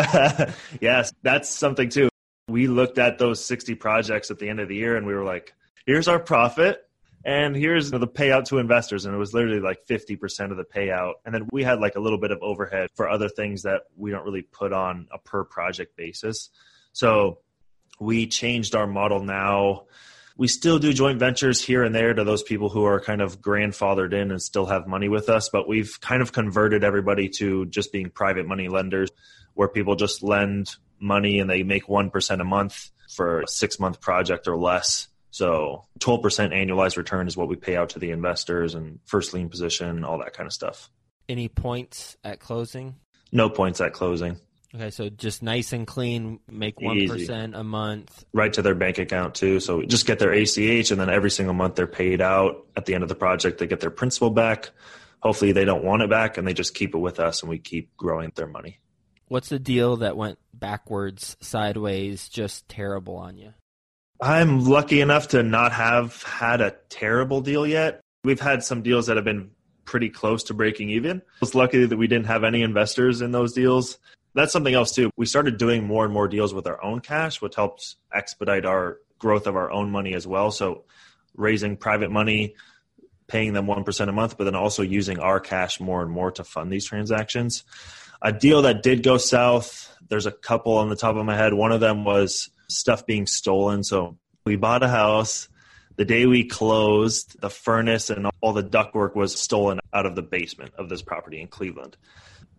yes, 0.81 1.13
that's 1.23 1.49
something 1.49 1.89
too. 1.89 2.09
We 2.47 2.69
looked 2.69 2.99
at 2.99 3.19
those 3.19 3.45
60 3.45 3.75
projects 3.75 4.31
at 4.31 4.39
the 4.39 4.49
end 4.49 4.61
of 4.61 4.69
the 4.69 4.77
year 4.77 4.97
and 4.97 5.05
we 5.05 5.13
were 5.13 5.25
like, 5.25 5.55
here's 5.87 6.07
our 6.07 6.21
profit 6.21 6.89
and 7.25 7.57
here's 7.57 7.91
the 7.91 8.07
payout 8.07 8.45
to 8.45 8.59
investors 8.59 9.05
and 9.05 9.13
it 9.13 9.19
was 9.19 9.35
literally 9.35 9.59
like 9.59 9.85
50% 9.89 10.53
of 10.53 10.57
the 10.57 10.63
payout 10.63 11.15
and 11.25 11.35
then 11.35 11.49
we 11.51 11.65
had 11.65 11.81
like 11.81 11.97
a 11.97 12.01
little 12.01 12.19
bit 12.19 12.31
of 12.31 12.39
overhead 12.41 12.89
for 12.95 13.09
other 13.09 13.29
things 13.29 13.63
that 13.63 13.83
we 13.97 14.13
don't 14.13 14.25
really 14.25 14.43
put 14.43 14.73
on 14.73 15.09
a 15.13 15.19
per 15.19 15.43
project 15.43 15.97
basis 15.97 16.49
so 16.93 17.39
we 17.99 18.29
changed 18.29 18.77
our 18.77 18.87
model 18.87 19.19
now 19.19 19.83
we 20.37 20.49
still 20.49 20.79
do 20.79 20.93
joint 20.93 21.19
ventures 21.19 21.63
here 21.63 21.83
and 21.83 21.95
there 21.95 22.15
to 22.15 22.25
those 22.25 22.43
people 22.43 22.69
who 22.69 22.85
are 22.85 23.01
kind 23.01 23.21
of 23.21 23.41
grandfathered 23.41 24.13
in 24.13 24.31
and 24.31 24.41
still 24.41 24.67
have 24.67 24.87
money 24.87 25.09
with 25.09 25.29
us 25.29 25.49
but 25.49 25.69
we've 25.69 26.01
kind 26.01 26.23
of 26.23 26.33
converted 26.33 26.85
everybody 26.85 27.29
to 27.29 27.67
just 27.67 27.93
being 27.93 28.11
private 28.11 28.47
money 28.47 28.69
lenders 28.69 29.11
where 29.55 29.69
people 29.69 29.97
just 29.97 30.23
lend 30.23 30.77
money 30.99 31.41
and 31.41 31.51
they 31.51 31.63
make 31.63 31.87
1% 31.87 32.41
a 32.41 32.45
month 32.45 32.91
for 33.15 33.43
a 33.43 33.49
six 33.49 33.79
month 33.79 34.01
project 34.01 34.49
or 34.49 34.57
less 34.57 35.09
so 35.33 35.87
12% 36.01 36.23
annualized 36.53 36.99
return 36.99 37.27
is 37.27 37.37
what 37.37 37.49
we 37.49 37.57
pay 37.57 37.75
out 37.75 37.91
to 37.91 37.99
the 37.99 38.11
investors 38.11 38.75
and 38.75 39.01
first 39.07 39.33
lien 39.33 39.49
position, 39.49 40.05
all 40.05 40.19
that 40.19 40.35
kind 40.35 40.47
of 40.47 40.53
stuff. 40.53 40.91
Any 41.27 41.49
points 41.49 42.19
at 42.23 42.39
closing? 42.39 42.97
No 43.33 43.49
points 43.49 43.81
at 43.81 43.95
closing. 43.95 44.39
Okay, 44.75 44.91
so 44.91 45.11
just 45.11 45.43
nice 45.43 45.75
and 45.75 45.87
clean, 45.87 46.41
make 46.49 46.79
1% 46.79 47.59
a 47.59 47.63
month. 47.63 48.25
Right 48.33 48.53
to 48.55 48.63
their 48.63 48.75
bank 48.75 48.99
account 48.99 49.35
too. 49.35 49.61
So 49.61 49.83
just 49.83 50.07
get 50.07 50.19
their 50.19 50.33
ACH 50.33 50.91
and 50.91 50.99
then 50.99 51.11
every 51.11 51.31
single 51.31 51.55
month 51.55 51.75
they're 51.75 51.87
paid 51.87 52.23
out. 52.23 52.67
At 52.75 52.87
the 52.87 52.95
end 52.95 53.03
of 53.03 53.11
the 53.11 53.15
project, 53.15 53.59
they 53.59 53.67
get 53.67 53.81
their 53.81 53.91
principal 53.91 54.31
back. 54.31 54.71
Hopefully 55.21 55.53
they 55.53 55.67
don't 55.67 55.85
want 55.85 56.03
it 56.03 56.09
back 56.09 56.39
and 56.39 56.49
they 56.49 56.55
just 56.55 56.75
keep 56.75 56.95
it 56.95 56.99
with 56.99 57.21
us 57.21 57.43
and 57.43 57.51
we 57.51 57.59
keep 57.59 57.95
growing 57.97 58.33
their 58.35 58.47
money. 58.47 58.79
What's 59.29 59.51
the 59.51 59.59
deal 59.59 59.99
that 59.99 60.17
went 60.17 60.39
backwards, 60.55 61.37
sideways, 61.41 62.29
just 62.29 62.69
terrible 62.69 63.17
on 63.17 63.37
you? 63.37 63.53
I'm 64.21 64.65
lucky 64.65 65.01
enough 65.01 65.29
to 65.29 65.43
not 65.43 65.73
have 65.73 66.23
had 66.23 66.61
a 66.61 66.77
terrible 66.89 67.41
deal 67.41 67.67
yet. 67.67 68.01
We've 68.25 68.41
had 68.41 68.63
some 68.63 68.83
deals 68.83 69.07
that 69.07 69.17
have 69.17 69.25
been 69.25 69.51
pretty 69.85 70.09
close 70.09 70.45
to 70.45 70.55
breaking 70.55 70.91
even. 70.91 71.19
I 71.19 71.39
was 71.41 71.55
lucky 71.55 71.85
that 71.85 71.97
we 71.97 72.07
didn't 72.07 72.27
have 72.27 72.45
any 72.45 72.63
investors 72.63 73.21
in 73.21 73.33
those 73.33 73.53
deals. 73.53 73.99
That's 74.35 74.53
something 74.53 74.75
else 74.75 74.93
too. 74.93 75.11
We 75.17 75.27
started 75.27 75.59
doing 75.59 75.85
more 75.85 76.05
and 76.05 76.13
more 76.13 76.29
deals 76.29 76.55
with 76.55 76.67
our 76.67 76.83
own 76.83 77.01
cash, 77.01 77.41
which 77.41 77.55
helps 77.55 77.97
expedite 78.13 78.65
our 78.65 78.99
growth 79.19 79.47
of 79.47 79.57
our 79.57 79.71
own 79.71 79.91
money 79.91 80.15
as 80.15 80.27
well. 80.27 80.51
So 80.51 80.85
raising 81.37 81.77
private 81.77 82.11
money, 82.11 82.55
paying 83.27 83.53
them 83.53 83.67
1% 83.67 84.09
a 84.09 84.13
month, 84.13 84.37
but 84.37 84.45
then 84.45 84.55
also 84.55 84.83
using 84.83 85.19
our 85.19 85.41
cash 85.41 85.81
more 85.81 86.03
and 86.03 86.11
more 86.11 86.31
to 86.33 86.45
fund 86.45 86.73
these 86.73 86.87
transactions. 86.87 87.65
A 88.23 88.33
deal 88.33 88.63
that 88.63 88.83
did 88.83 89.03
go 89.03 89.19
south, 89.19 89.95
there's 90.09 90.27
a 90.27 90.33
couple 90.33 90.77
on 90.77 90.89
the 90.89 90.97
top 90.97 91.17
of 91.17 91.25
my 91.25 91.37
head. 91.37 91.55
One 91.55 91.73
of 91.73 91.81
them 91.81 92.05
was 92.05 92.51
stuff 92.69 93.07
being 93.07 93.27
stolen. 93.27 93.85
So 93.85 94.19
we 94.45 94.57
bought 94.57 94.83
a 94.83 94.89
house. 94.89 95.49
The 95.97 96.05
day 96.05 96.27
we 96.27 96.45
closed, 96.45 97.41
the 97.41 97.51
furnace 97.51 98.11
and 98.11 98.31
all 98.41 98.53
the 98.53 98.63
ductwork 98.63 99.15
was 99.15 99.39
stolen 99.39 99.81
out 99.93 100.07
of 100.07 100.15
the 100.15 100.23
basement 100.23 100.73
of 100.77 100.89
this 100.89 101.03
property 101.03 101.41
in 101.41 101.49
Cleveland. 101.49 101.97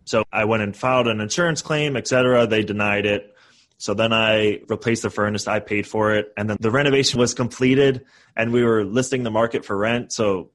So 0.04 0.24
I 0.32 0.44
went 0.44 0.62
and 0.62 0.76
filed 0.76 1.08
an 1.08 1.20
insurance 1.20 1.62
claim, 1.62 1.96
et 1.96 2.06
cetera. 2.06 2.46
They 2.46 2.62
denied 2.62 3.06
it. 3.06 3.34
So 3.78 3.94
then 3.94 4.12
I 4.12 4.60
replaced 4.68 5.02
the 5.02 5.10
furnace. 5.10 5.48
I 5.48 5.60
paid 5.60 5.86
for 5.86 6.14
it. 6.14 6.32
And 6.36 6.48
then 6.48 6.56
the 6.60 6.70
renovation 6.70 7.18
was 7.18 7.34
completed 7.34 8.04
and 8.36 8.52
we 8.52 8.62
were 8.64 8.84
listing 8.84 9.22
the 9.22 9.30
market 9.30 9.64
for 9.64 9.76
rent. 9.76 10.12
So 10.12 10.50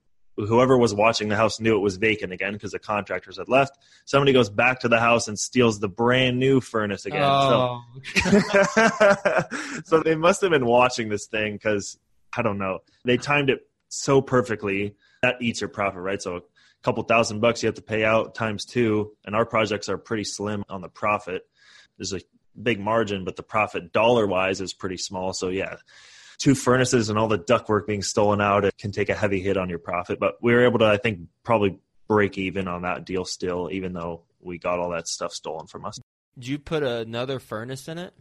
whoever 0.48 0.78
was 0.78 0.94
watching 0.94 1.30
the 1.30 1.36
house 1.36 1.60
knew 1.60 1.76
it 1.76 1.82
was 1.82 1.98
vacant 1.98 2.32
again 2.32 2.54
because 2.54 2.72
the 2.72 2.80
contractors 2.80 3.38
had 3.38 3.50
left. 3.50 3.78
Somebody 4.06 4.34
goes 4.34 4.50
back 4.50 4.80
to 4.82 4.88
the 4.88 5.00
house 5.00 5.28
and 5.28 5.38
steals 5.38 5.80
the 5.80 5.90
brand 5.90 6.40
new 6.40 6.62
furnace 6.62 7.06
again. 7.06 7.24
Oh. 7.24 7.84
So, 8.16 8.40
so 9.86 10.00
they 10.02 10.16
must 10.16 10.42
have 10.42 10.52
been 10.52 10.66
watching 10.66 11.10
this 11.10 11.28
thing 11.28 11.54
because 11.54 12.00
I 12.36 12.42
don't 12.42 12.58
know. 12.58 12.80
They 13.04 13.18
timed 13.18 13.50
it 13.50 13.68
so 13.90 14.22
perfectly. 14.22 14.96
That 15.22 15.42
eats 15.42 15.60
your 15.60 15.68
profit, 15.68 16.02
right? 16.02 16.22
So 16.22 16.46
couple 16.84 17.04
thousand 17.04 17.40
bucks 17.40 17.62
you 17.62 17.68
have 17.68 17.76
to 17.76 17.82
pay 17.82 18.04
out 18.04 18.36
times 18.36 18.66
two. 18.66 19.12
And 19.26 19.36
our 19.36 19.46
projects 19.46 19.90
are 19.90 19.98
pretty 19.98 20.24
slim 20.24 20.64
on 20.70 20.82
the 20.82 20.90
profit. 20.90 21.44
There's 21.98 22.14
a 22.14 22.22
big 22.62 22.80
margin, 22.80 23.26
but 23.26 23.36
the 23.36 23.44
profit 23.44 23.92
dollar 23.92 24.28
wise 24.28 24.62
is 24.62 24.74
pretty 24.74 24.98
small. 24.98 25.34
So 25.34 25.50
yeah, 25.50 25.76
two 26.38 26.56
furnaces 26.56 27.10
and 27.10 27.20
all 27.20 27.28
the 27.28 27.38
ductwork 27.38 27.86
being 27.86 28.02
stolen 28.02 28.42
out, 28.42 28.66
it 28.66 28.78
can 28.78 28.92
take 28.92 29.10
a 29.10 29.16
heavy 29.16 29.42
hit 29.42 29.58
on 29.58 29.70
your 29.70 29.80
profit. 29.80 30.20
But 30.20 30.36
we 30.42 30.54
were 30.54 30.66
able 30.66 30.80
to, 30.80 30.86
I 30.86 30.98
think, 30.98 31.28
probably 31.44 31.80
break 32.08 32.38
even 32.38 32.68
on 32.68 32.82
that 32.84 33.06
deal 33.06 33.26
still, 33.26 33.70
even 33.72 33.94
though 33.94 34.24
we 34.42 34.58
got 34.58 34.80
all 34.80 34.92
that 34.92 35.08
stuff 35.08 35.34
stolen 35.34 35.68
from 35.68 35.86
us. 35.86 36.00
Did 36.38 36.48
you 36.48 36.60
put 36.60 36.84
another 36.84 37.40
furnace 37.40 37.88
in 37.88 37.98
it? 37.98 38.14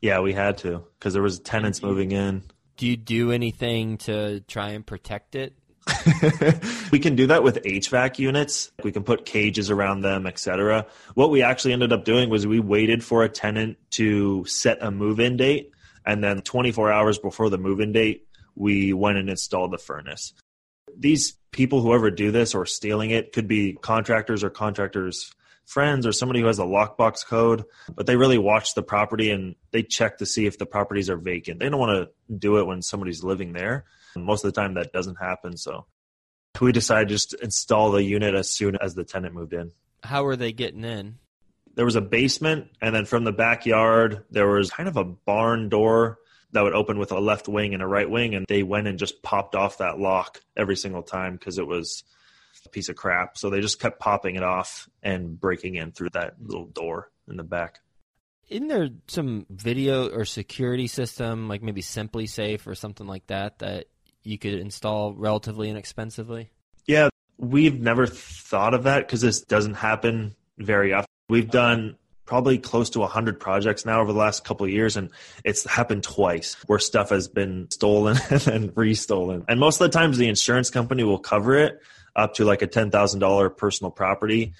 Yeah, 0.00 0.20
we 0.20 0.32
had 0.32 0.58
to 0.58 0.84
because 0.98 1.12
there 1.12 1.22
was 1.22 1.38
tenants 1.40 1.80
you, 1.80 1.88
moving 1.88 2.12
in. 2.12 2.42
Do 2.76 2.86
you 2.86 2.96
do 2.96 3.32
anything 3.32 3.98
to 3.98 4.40
try 4.40 4.70
and 4.70 4.84
protect 4.84 5.34
it? 5.34 5.54
we 6.92 6.98
can 6.98 7.16
do 7.16 7.26
that 7.28 7.42
with 7.42 7.62
HVAC 7.62 8.18
units. 8.18 8.70
We 8.82 8.92
can 8.92 9.02
put 9.02 9.24
cages 9.24 9.70
around 9.70 10.02
them, 10.02 10.26
etc. 10.26 10.86
What 11.14 11.30
we 11.30 11.42
actually 11.42 11.72
ended 11.72 11.92
up 11.92 12.04
doing 12.04 12.30
was 12.30 12.46
we 12.46 12.60
waited 12.60 13.04
for 13.04 13.24
a 13.24 13.28
tenant 13.28 13.78
to 13.92 14.44
set 14.44 14.78
a 14.80 14.90
move-in 14.90 15.36
date, 15.36 15.72
and 16.06 16.22
then 16.22 16.40
24 16.42 16.92
hours 16.92 17.18
before 17.18 17.50
the 17.50 17.58
move-in 17.58 17.92
date, 17.92 18.26
we 18.54 18.92
went 18.92 19.18
and 19.18 19.28
installed 19.28 19.72
the 19.72 19.78
furnace. 19.78 20.34
These 20.96 21.36
people, 21.52 21.80
whoever 21.80 22.10
do 22.10 22.30
this 22.30 22.54
or 22.54 22.66
stealing 22.66 23.10
it, 23.10 23.32
could 23.32 23.48
be 23.48 23.74
contractors 23.74 24.44
or 24.44 24.50
contractors' 24.50 25.32
friends 25.64 26.06
or 26.06 26.12
somebody 26.12 26.40
who 26.40 26.46
has 26.46 26.58
a 26.58 26.64
lockbox 26.64 27.24
code, 27.26 27.64
but 27.94 28.06
they 28.06 28.16
really 28.16 28.38
watch 28.38 28.74
the 28.74 28.82
property 28.82 29.30
and 29.30 29.54
they 29.70 29.82
check 29.82 30.18
to 30.18 30.26
see 30.26 30.46
if 30.46 30.58
the 30.58 30.66
properties 30.66 31.08
are 31.08 31.16
vacant. 31.16 31.60
They 31.60 31.68
don't 31.68 31.80
want 31.80 32.08
to 32.28 32.34
do 32.34 32.58
it 32.58 32.66
when 32.66 32.82
somebody's 32.82 33.22
living 33.24 33.52
there. 33.52 33.84
Most 34.16 34.44
of 34.44 34.52
the 34.52 34.60
time, 34.60 34.74
that 34.74 34.92
doesn't 34.92 35.16
happen. 35.16 35.56
So 35.56 35.86
we 36.60 36.72
decided 36.72 37.08
just 37.08 37.30
to 37.30 37.38
install 37.42 37.90
the 37.90 38.02
unit 38.02 38.34
as 38.34 38.50
soon 38.50 38.76
as 38.76 38.94
the 38.94 39.04
tenant 39.04 39.34
moved 39.34 39.52
in. 39.52 39.72
How 40.02 40.24
were 40.24 40.36
they 40.36 40.52
getting 40.52 40.84
in? 40.84 41.18
There 41.74 41.84
was 41.84 41.96
a 41.96 42.02
basement, 42.02 42.68
and 42.80 42.94
then 42.94 43.06
from 43.06 43.24
the 43.24 43.32
backyard, 43.32 44.24
there 44.30 44.48
was 44.48 44.70
kind 44.70 44.88
of 44.88 44.96
a 44.96 45.04
barn 45.04 45.68
door 45.70 46.18
that 46.52 46.62
would 46.62 46.74
open 46.74 46.98
with 46.98 47.12
a 47.12 47.18
left 47.18 47.48
wing 47.48 47.72
and 47.72 47.82
a 47.82 47.86
right 47.86 48.08
wing, 48.08 48.34
and 48.34 48.44
they 48.46 48.62
went 48.62 48.86
and 48.86 48.98
just 48.98 49.22
popped 49.22 49.54
off 49.54 49.78
that 49.78 49.98
lock 49.98 50.40
every 50.56 50.76
single 50.76 51.02
time 51.02 51.32
because 51.32 51.58
it 51.58 51.66
was 51.66 52.04
a 52.66 52.68
piece 52.68 52.90
of 52.90 52.96
crap. 52.96 53.38
So 53.38 53.48
they 53.48 53.60
just 53.60 53.80
kept 53.80 53.98
popping 53.98 54.36
it 54.36 54.42
off 54.42 54.88
and 55.02 55.40
breaking 55.40 55.76
in 55.76 55.92
through 55.92 56.10
that 56.10 56.34
little 56.40 56.66
door 56.66 57.10
in 57.26 57.36
the 57.36 57.42
back. 57.42 57.80
Isn't 58.48 58.68
there 58.68 58.90
some 59.08 59.46
video 59.48 60.10
or 60.10 60.26
security 60.26 60.86
system, 60.86 61.48
like 61.48 61.62
maybe 61.62 61.80
SimpliSafe 61.80 62.66
or 62.66 62.74
something 62.74 63.06
like 63.06 63.26
that, 63.28 63.60
that 63.60 63.86
you 64.24 64.38
could 64.38 64.54
install 64.54 65.14
relatively 65.14 65.68
inexpensively? 65.68 66.50
Yeah, 66.86 67.08
we've 67.38 67.80
never 67.80 68.06
thought 68.06 68.74
of 68.74 68.84
that 68.84 69.06
because 69.06 69.20
this 69.20 69.40
doesn't 69.40 69.74
happen 69.74 70.34
very 70.58 70.92
often. 70.92 71.06
We've 71.28 71.50
done 71.50 71.96
probably 72.24 72.58
close 72.58 72.90
to 72.90 73.00
100 73.00 73.40
projects 73.40 73.84
now 73.84 74.00
over 74.00 74.12
the 74.12 74.18
last 74.18 74.44
couple 74.44 74.64
of 74.64 74.72
years 74.72 74.96
and 74.96 75.10
it's 75.44 75.68
happened 75.68 76.04
twice 76.04 76.54
where 76.66 76.78
stuff 76.78 77.10
has 77.10 77.28
been 77.28 77.68
stolen 77.70 78.16
and 78.30 78.40
then 78.40 78.68
restolen 78.70 79.44
and 79.48 79.58
most 79.58 79.80
of 79.80 79.90
the 79.90 79.98
times 79.98 80.18
the 80.18 80.28
insurance 80.28 80.70
company 80.70 81.02
will 81.02 81.18
cover 81.18 81.54
it 81.54 81.80
up 82.14 82.34
to 82.34 82.44
like 82.44 82.62
a 82.62 82.66
$10000 82.66 83.56
personal 83.56 83.90
property 83.90 84.52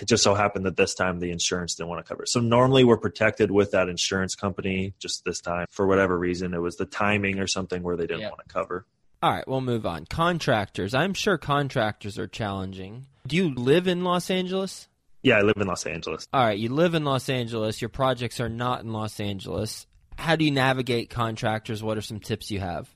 it 0.00 0.06
just 0.06 0.22
so 0.22 0.34
happened 0.34 0.64
that 0.64 0.76
this 0.76 0.94
time 0.94 1.20
the 1.20 1.30
insurance 1.30 1.74
didn't 1.74 1.88
want 1.88 2.04
to 2.04 2.08
cover 2.08 2.22
it 2.22 2.28
so 2.28 2.40
normally 2.40 2.84
we're 2.84 2.96
protected 2.96 3.50
with 3.50 3.72
that 3.72 3.88
insurance 3.88 4.34
company 4.34 4.94
just 4.98 5.22
this 5.24 5.40
time 5.40 5.66
for 5.70 5.86
whatever 5.86 6.18
reason 6.18 6.54
it 6.54 6.60
was 6.60 6.76
the 6.76 6.86
timing 6.86 7.38
or 7.38 7.46
something 7.46 7.82
where 7.82 7.96
they 7.96 8.06
didn't 8.06 8.22
yeah. 8.22 8.28
want 8.28 8.40
to 8.44 8.52
cover 8.52 8.86
all 9.22 9.30
right, 9.30 9.46
we'll 9.46 9.60
move 9.60 9.84
on. 9.84 10.06
Contractors. 10.06 10.94
I'm 10.94 11.12
sure 11.12 11.36
contractors 11.36 12.18
are 12.18 12.26
challenging. 12.26 13.06
Do 13.26 13.36
you 13.36 13.54
live 13.54 13.86
in 13.86 14.02
Los 14.02 14.30
Angeles? 14.30 14.88
Yeah, 15.22 15.36
I 15.36 15.42
live 15.42 15.56
in 15.58 15.66
Los 15.66 15.84
Angeles. 15.84 16.26
All 16.32 16.42
right, 16.42 16.58
you 16.58 16.70
live 16.70 16.94
in 16.94 17.04
Los 17.04 17.28
Angeles. 17.28 17.82
Your 17.82 17.90
projects 17.90 18.40
are 18.40 18.48
not 18.48 18.82
in 18.82 18.92
Los 18.94 19.20
Angeles. 19.20 19.86
How 20.16 20.36
do 20.36 20.44
you 20.44 20.50
navigate 20.50 21.10
contractors? 21.10 21.82
What 21.82 21.98
are 21.98 22.02
some 22.02 22.20
tips 22.20 22.50
you 22.50 22.60
have? 22.60 22.88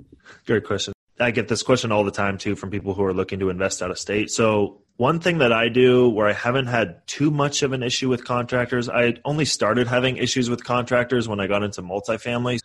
Great 0.46 0.64
question. 0.64 0.94
I 1.20 1.30
get 1.30 1.48
this 1.48 1.62
question 1.62 1.92
all 1.92 2.04
the 2.04 2.10
time 2.10 2.38
too 2.38 2.56
from 2.56 2.70
people 2.70 2.94
who 2.94 3.04
are 3.04 3.12
looking 3.12 3.40
to 3.40 3.50
invest 3.50 3.82
out 3.82 3.90
of 3.90 3.98
state. 3.98 4.30
So, 4.30 4.80
one 4.96 5.20
thing 5.20 5.38
that 5.38 5.52
I 5.52 5.68
do 5.68 6.08
where 6.08 6.26
I 6.26 6.32
haven't 6.32 6.66
had 6.66 7.06
too 7.06 7.30
much 7.30 7.62
of 7.62 7.72
an 7.72 7.82
issue 7.82 8.08
with 8.08 8.24
contractors, 8.24 8.88
I 8.88 9.16
only 9.24 9.44
started 9.44 9.88
having 9.88 10.16
issues 10.16 10.48
with 10.48 10.64
contractors 10.64 11.28
when 11.28 11.40
I 11.40 11.46
got 11.48 11.62
into 11.62 11.82
multifamily 11.82 12.60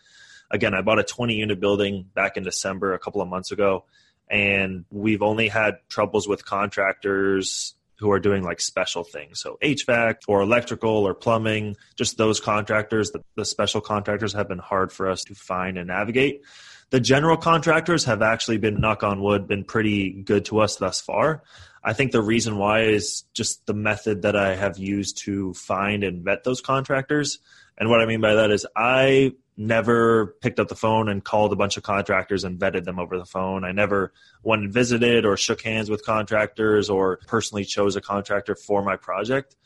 again, 0.52 0.74
I 0.74 0.82
bought 0.82 1.00
a 1.00 1.04
20 1.04 1.36
unit 1.36 1.60
building 1.60 2.10
back 2.14 2.38
in 2.38 2.44
December 2.44 2.94
a 2.94 3.00
couple 3.00 3.22
of 3.22 3.28
months 3.28 3.52
ago, 3.52 3.86
and 4.30 4.86
we've 4.90 5.22
only 5.22 5.48
had 5.48 5.78
troubles 5.90 6.28
with 6.28 6.46
contractors 6.46 7.76
who 8.00 8.12
are 8.12 8.20
doing 8.20 8.44
like 8.44 8.62
special 8.62 9.04
things. 9.04 9.42
So 9.42 9.58
HVAC 9.62 10.16
or 10.28 10.42
electrical 10.42 10.90
or 10.90 11.14
plumbing, 11.14 11.76
just 11.98 12.18
those 12.18 12.40
contractors, 12.40 13.12
the, 13.12 13.22
the 13.36 13.44
special 13.44 13.82
contractors 13.82 14.32
have 14.34 14.48
been 14.48 14.60
hard 14.60 14.92
for 14.94 15.10
us 15.10 15.24
to 15.26 15.36
find 15.36 15.78
and 15.78 15.88
navigate. 15.88 16.42
The 16.92 17.02
general 17.02 17.38
contractors 17.38 18.06
have 18.06 18.22
actually 18.22 18.58
been, 18.58 18.80
knock 18.80 19.04
on 19.04 19.22
wood, 19.22 19.48
been 19.48 19.66
pretty 19.66 20.12
good 20.12 20.46
to 20.46 20.60
us 20.60 20.78
thus 20.78 21.02
far. 21.02 21.44
I 21.84 21.94
think 21.94 22.12
the 22.12 22.22
reason 22.22 22.58
why 22.58 22.84
is 22.84 23.26
just 23.34 23.66
the 23.66 23.74
method 23.74 24.24
that 24.24 24.36
I 24.36 24.56
have 24.56 24.78
used 24.78 25.20
to 25.26 25.54
find 25.54 26.04
and 26.04 26.24
vet 26.24 26.44
those 26.44 26.62
contractors. 26.62 27.40
And 27.78 27.90
what 27.90 28.02
I 28.02 28.06
mean 28.06 28.22
by 28.22 28.36
that 28.36 28.50
is 28.52 28.66
I 28.76 29.34
never 29.60 30.38
picked 30.42 30.58
up 30.58 30.70
the 30.70 30.76
phone 30.76 31.10
and 31.10 31.22
called 31.22 31.52
a 31.52 31.56
bunch 31.58 31.76
of 31.76 31.84
contractors 31.84 32.46
and 32.46 32.58
vetted 32.58 32.86
them 32.86 32.98
over 32.98 33.20
the 33.20 33.26
phone. 33.26 33.66
I 33.66 33.74
never 33.74 34.14
went 34.42 34.64
and 34.64 34.74
visited 34.74 35.26
or 35.26 35.36
shook 35.36 35.62
hands 35.62 35.90
with 35.90 36.06
contractors 36.06 36.90
or 36.90 37.20
personally 37.28 37.66
chose 37.66 37.98
a 37.98 38.02
contractor 38.02 38.56
for 38.56 38.82
my 38.82 38.96
project. 38.96 39.58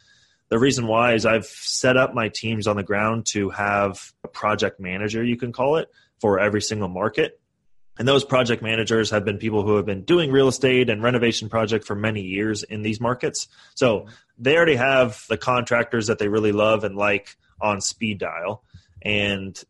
The 0.50 0.58
reason 0.58 0.88
why 0.88 1.14
is 1.14 1.28
I've 1.28 1.46
set 1.46 1.96
up 1.96 2.16
my 2.16 2.30
teams 2.30 2.66
on 2.66 2.76
the 2.76 2.84
ground 2.84 3.28
to 3.28 3.52
have 3.52 4.12
a 4.24 4.28
project 4.28 4.80
manager, 4.80 5.24
you 5.24 5.38
can 5.38 5.52
call 5.52 5.78
it, 5.78 5.90
for 6.20 6.40
every 6.40 6.62
single 6.62 6.90
market. 6.90 7.40
And 8.00 8.08
those 8.08 8.24
project 8.24 8.64
managers 8.64 9.12
have 9.12 9.24
been 9.24 9.38
people 9.38 9.62
who 9.62 9.76
have 9.76 9.86
been 9.86 10.04
doing 10.04 10.32
real 10.32 10.48
estate 10.48 10.90
and 10.90 11.04
renovation 11.04 11.50
project 11.50 11.86
for 11.86 11.96
many 11.96 12.22
years 12.22 12.64
in 12.64 12.82
these 12.82 13.00
markets. 13.00 13.48
So 13.76 14.08
they 14.40 14.58
already 14.58 14.76
have 14.76 15.24
the 15.30 15.38
contractors 15.38 16.08
that 16.08 16.18
they 16.18 16.30
really 16.30 16.52
love 16.52 16.84
and 16.84 16.96
like 16.96 17.38
on 17.62 17.80
speed 17.80 18.18
dial. 18.18 18.64
And 19.04 19.64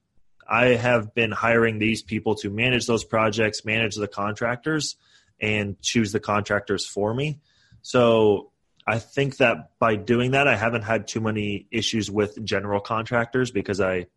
I 0.50 0.76
have 0.76 1.14
been 1.14 1.32
hiring 1.32 1.80
these 1.80 2.02
people 2.02 2.36
to 2.36 2.50
manage 2.50 2.88
those 2.88 3.04
projects, 3.04 3.66
manage 3.66 3.96
the 3.96 4.08
contractors, 4.08 4.96
and 5.40 5.80
choose 5.82 6.12
the 6.12 6.20
contractors 6.20 6.86
for 6.86 7.14
me. 7.14 7.40
So 7.82 8.52
I 8.86 9.00
think 9.00 9.38
that 9.38 9.78
by 9.80 9.96
doing 9.96 10.32
that, 10.32 10.48
I 10.48 10.56
haven't 10.56 10.84
had 10.84 11.08
too 11.08 11.22
many 11.22 11.68
issues 11.72 12.10
with 12.12 12.44
general 12.44 12.80
contractors 12.80 13.52
because 13.52 13.80
I 13.80 14.08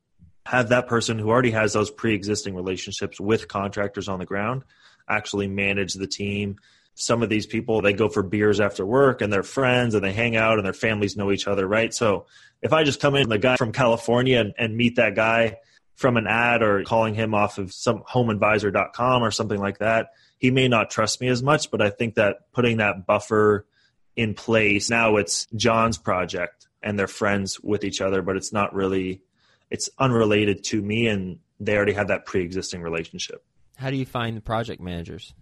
have 0.44 0.68
that 0.68 0.86
person 0.86 1.18
who 1.18 1.28
already 1.30 1.50
has 1.50 1.72
those 1.72 1.90
pre 1.90 2.14
existing 2.14 2.54
relationships 2.54 3.20
with 3.20 3.48
contractors 3.48 4.08
on 4.08 4.18
the 4.18 4.26
ground 4.26 4.64
actually 5.08 5.48
manage 5.48 5.94
the 5.94 6.06
team. 6.06 6.56
Some 6.94 7.22
of 7.22 7.28
these 7.28 7.46
people, 7.46 7.82
they 7.82 7.92
go 7.92 8.08
for 8.08 8.22
beers 8.22 8.60
after 8.60 8.86
work 8.86 9.20
and 9.20 9.32
they're 9.32 9.42
friends 9.42 9.94
and 9.94 10.02
they 10.02 10.12
hang 10.12 10.34
out 10.34 10.58
and 10.58 10.64
their 10.64 10.72
families 10.72 11.16
know 11.16 11.30
each 11.30 11.46
other, 11.46 11.66
right? 11.66 11.92
So 11.92 12.26
if 12.62 12.72
I 12.72 12.84
just 12.84 13.00
come 13.00 13.14
in, 13.16 13.28
the 13.28 13.38
guy 13.38 13.56
from 13.56 13.72
California, 13.72 14.40
and, 14.40 14.54
and 14.56 14.76
meet 14.76 14.96
that 14.96 15.14
guy 15.14 15.58
from 15.96 16.18
an 16.18 16.26
ad 16.26 16.62
or 16.62 16.84
calling 16.84 17.14
him 17.14 17.34
off 17.34 17.58
of 17.58 17.72
some 17.72 18.02
homeadvisor.com 18.02 19.22
or 19.22 19.30
something 19.30 19.58
like 19.58 19.78
that, 19.78 20.10
he 20.38 20.50
may 20.50 20.68
not 20.68 20.90
trust 20.90 21.20
me 21.20 21.28
as 21.28 21.42
much. 21.42 21.70
But 21.70 21.80
I 21.80 21.90
think 21.90 22.14
that 22.14 22.52
putting 22.52 22.76
that 22.76 23.06
buffer 23.06 23.66
in 24.14 24.34
place, 24.34 24.90
now 24.90 25.16
it's 25.16 25.46
John's 25.56 25.98
project 25.98 26.68
and 26.82 26.98
they're 26.98 27.08
friends 27.08 27.58
with 27.60 27.82
each 27.82 28.00
other, 28.00 28.22
but 28.22 28.36
it's 28.36 28.52
not 28.52 28.74
really, 28.74 29.22
it's 29.70 29.88
unrelated 29.98 30.64
to 30.64 30.80
me. 30.80 31.08
And 31.08 31.38
they 31.58 31.74
already 31.74 31.94
have 31.94 32.08
that 32.08 32.26
pre 32.26 32.42
existing 32.42 32.82
relationship. 32.82 33.42
How 33.76 33.90
do 33.90 33.96
you 33.96 34.06
find 34.06 34.36
the 34.36 34.42
project 34.42 34.80
managers? 34.80 35.34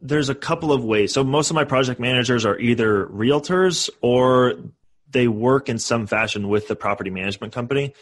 There's 0.00 0.28
a 0.28 0.34
couple 0.34 0.72
of 0.72 0.84
ways. 0.84 1.12
So 1.12 1.24
most 1.24 1.50
of 1.50 1.54
my 1.54 1.64
project 1.64 1.98
managers 1.98 2.44
are 2.44 2.58
either 2.58 3.06
realtors 3.06 3.90
or 4.00 4.54
they 5.10 5.28
work 5.28 5.68
in 5.68 5.78
some 5.78 6.06
fashion 6.06 6.48
with 6.48 6.68
the 6.68 6.76
property 6.76 7.10
management 7.10 7.52
company. 7.52 7.94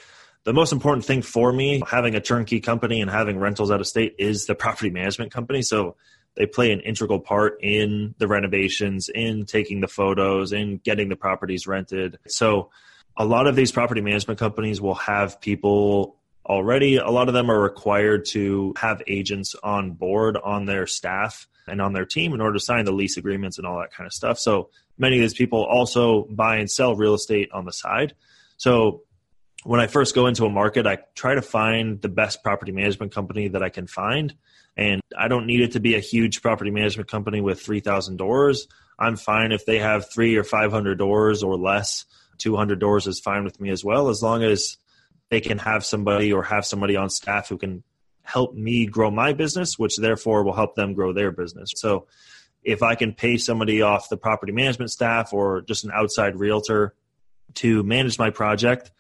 The 0.47 0.53
most 0.53 0.73
important 0.73 1.05
thing 1.05 1.23
for 1.23 1.53
me, 1.53 1.83
having 1.91 2.15
a 2.15 2.21
turnkey 2.21 2.61
company 2.61 3.01
and 3.01 3.11
having 3.11 3.37
rentals 3.37 3.73
out 3.73 3.81
of 3.81 3.87
state, 3.89 4.15
is 4.17 4.47
the 4.47 4.55
property 4.55 4.91
management 4.91 5.33
company. 5.33 5.61
So 5.61 5.97
they 6.37 6.47
play 6.47 6.71
an 6.71 6.79
integral 6.79 7.19
part 7.19 7.59
in 7.63 8.15
the 8.19 8.29
renovations, 8.29 9.09
in 9.09 9.45
taking 9.45 9.81
the 9.81 9.89
photos, 9.89 10.53
in 10.53 10.77
getting 10.79 11.09
the 11.09 11.17
properties 11.17 11.67
rented. 11.67 12.21
So 12.29 12.71
a 13.17 13.25
lot 13.25 13.49
of 13.49 13.57
these 13.57 13.73
property 13.73 14.01
management 14.01 14.39
companies 14.39 14.81
will 14.81 14.95
have 14.95 15.41
people 15.41 16.15
already. 16.49 16.95
A 16.95 17.11
lot 17.11 17.27
of 17.27 17.35
them 17.35 17.51
are 17.51 17.61
required 17.61 18.27
to 18.27 18.73
have 18.77 19.03
agents 19.09 19.57
on 19.65 19.95
board 19.95 20.37
on 20.37 20.65
their 20.65 20.87
staff 20.87 21.49
and 21.67 21.83
on 21.83 21.93
their 21.93 22.07
team 22.07 22.33
in 22.33 22.41
order 22.41 22.53
to 22.53 22.65
sign 22.65 22.85
the 22.85 22.93
lease 22.93 23.17
agreements 23.17 23.59
and 23.59 23.67
all 23.67 23.81
that 23.81 23.93
kind 23.93 24.07
of 24.07 24.13
stuff. 24.13 24.39
So 24.39 24.71
many 24.97 25.17
of 25.17 25.23
these 25.23 25.35
people 25.35 25.65
also 25.65 26.23
buy 26.31 26.59
and 26.59 26.71
sell 26.71 26.95
real 26.95 27.15
estate 27.15 27.51
on 27.53 27.65
the 27.65 27.73
side. 27.73 28.15
So 28.59 29.03
when 29.67 29.81
I 29.81 29.89
first 29.89 30.15
go 30.15 30.27
into 30.27 30.47
a 30.47 30.51
market, 30.51 30.87
I 30.87 30.99
try 31.17 31.35
to 31.35 31.43
find 31.43 32.01
the 32.01 32.09
best 32.09 32.45
property 32.45 32.71
management 32.71 33.13
company 33.13 33.49
that 33.49 33.65
I 33.65 33.69
can 33.69 33.89
find. 33.89 34.33
And 34.77 35.03
I 35.19 35.27
don't 35.27 35.47
need 35.47 35.61
it 35.61 35.73
to 35.73 35.81
be 35.81 35.97
a 35.97 36.01
huge 36.01 36.41
property 36.41 36.71
management 36.71 37.11
company 37.11 37.41
with 37.41 37.61
3,000 37.61 38.17
doors. 38.17 38.69
I'm 38.97 39.17
fine 39.17 39.51
if 39.51 39.67
they 39.67 39.81
have 39.81 40.09
three 40.09 40.37
or 40.37 40.45
500 40.45 40.97
doors 40.99 41.43
or 41.43 41.57
less. 41.57 42.05
200 42.39 42.79
doors 42.79 43.09
is 43.09 43.19
fine 43.19 43.43
with 43.43 43.61
me 43.61 43.71
as 43.71 43.85
well, 43.85 44.09
as 44.09 44.23
long 44.23 44.45
as 44.45 44.77
they 45.31 45.41
can 45.41 45.59
have 45.59 45.85
somebody 45.85 46.33
or 46.33 46.45
have 46.45 46.65
somebody 46.65 46.95
on 46.95 47.11
staff 47.11 47.49
who 47.49 47.59
can 47.59 47.83
help 48.23 48.55
me 48.55 48.87
grow 48.87 49.11
my 49.11 49.33
business, 49.33 49.77
which 49.77 49.97
therefore 49.97 50.45
will 50.45 50.53
help 50.53 50.77
them 50.77 50.95
grow 50.95 51.13
their 51.13 51.33
business. 51.33 51.73
So 51.75 52.07
if 52.63 52.85
I 52.85 52.95
can 52.95 53.15
pay 53.15 53.37
somebody 53.37 53.83
off 53.83 54.11
the 54.11 54.17
property 54.17 54.53
management 54.53 54.93
staff 54.93 55.33
or 55.33 55.63
just 55.63 55.85
an 55.85 55.91
outside 55.93 56.37
realtor 56.37 56.95
to 57.55 57.83
manage 57.83 58.19
my 58.19 58.31
project, 58.31 58.93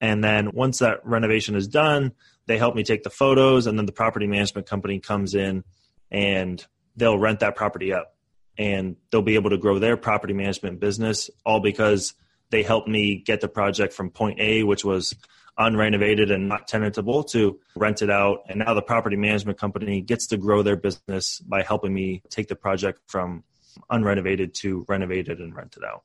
and 0.00 0.24
then 0.24 0.52
once 0.52 0.78
that 0.78 1.04
renovation 1.04 1.54
is 1.54 1.68
done, 1.68 2.12
they 2.46 2.58
help 2.58 2.74
me 2.74 2.82
take 2.82 3.02
the 3.02 3.10
photos, 3.10 3.66
and 3.66 3.78
then 3.78 3.86
the 3.86 3.92
property 3.92 4.26
management 4.26 4.66
company 4.66 4.98
comes 4.98 5.34
in 5.34 5.64
and 6.10 6.64
they'll 6.96 7.18
rent 7.18 7.40
that 7.40 7.54
property 7.54 7.92
up 7.92 8.16
and 8.58 8.96
they'll 9.10 9.22
be 9.22 9.36
able 9.36 9.50
to 9.50 9.58
grow 9.58 9.78
their 9.78 9.96
property 9.96 10.34
management 10.34 10.80
business 10.80 11.30
all 11.46 11.60
because 11.60 12.14
they 12.50 12.62
helped 12.62 12.88
me 12.88 13.22
get 13.24 13.40
the 13.40 13.48
project 13.48 13.92
from 13.92 14.10
point 14.10 14.40
A, 14.40 14.64
which 14.64 14.84
was 14.84 15.14
unrenovated 15.58 16.32
and 16.32 16.48
not 16.48 16.66
tenantable, 16.66 17.22
to 17.30 17.60
rent 17.76 18.02
it 18.02 18.10
out. 18.10 18.40
And 18.48 18.58
now 18.60 18.74
the 18.74 18.82
property 18.82 19.16
management 19.16 19.58
company 19.58 20.00
gets 20.00 20.26
to 20.28 20.36
grow 20.36 20.62
their 20.62 20.76
business 20.76 21.38
by 21.40 21.62
helping 21.62 21.94
me 21.94 22.22
take 22.30 22.48
the 22.48 22.56
project 22.56 23.00
from 23.06 23.44
unrenovated 23.90 24.54
to 24.54 24.84
renovated 24.88 25.38
and 25.38 25.54
rented 25.54 25.84
out. 25.84 26.02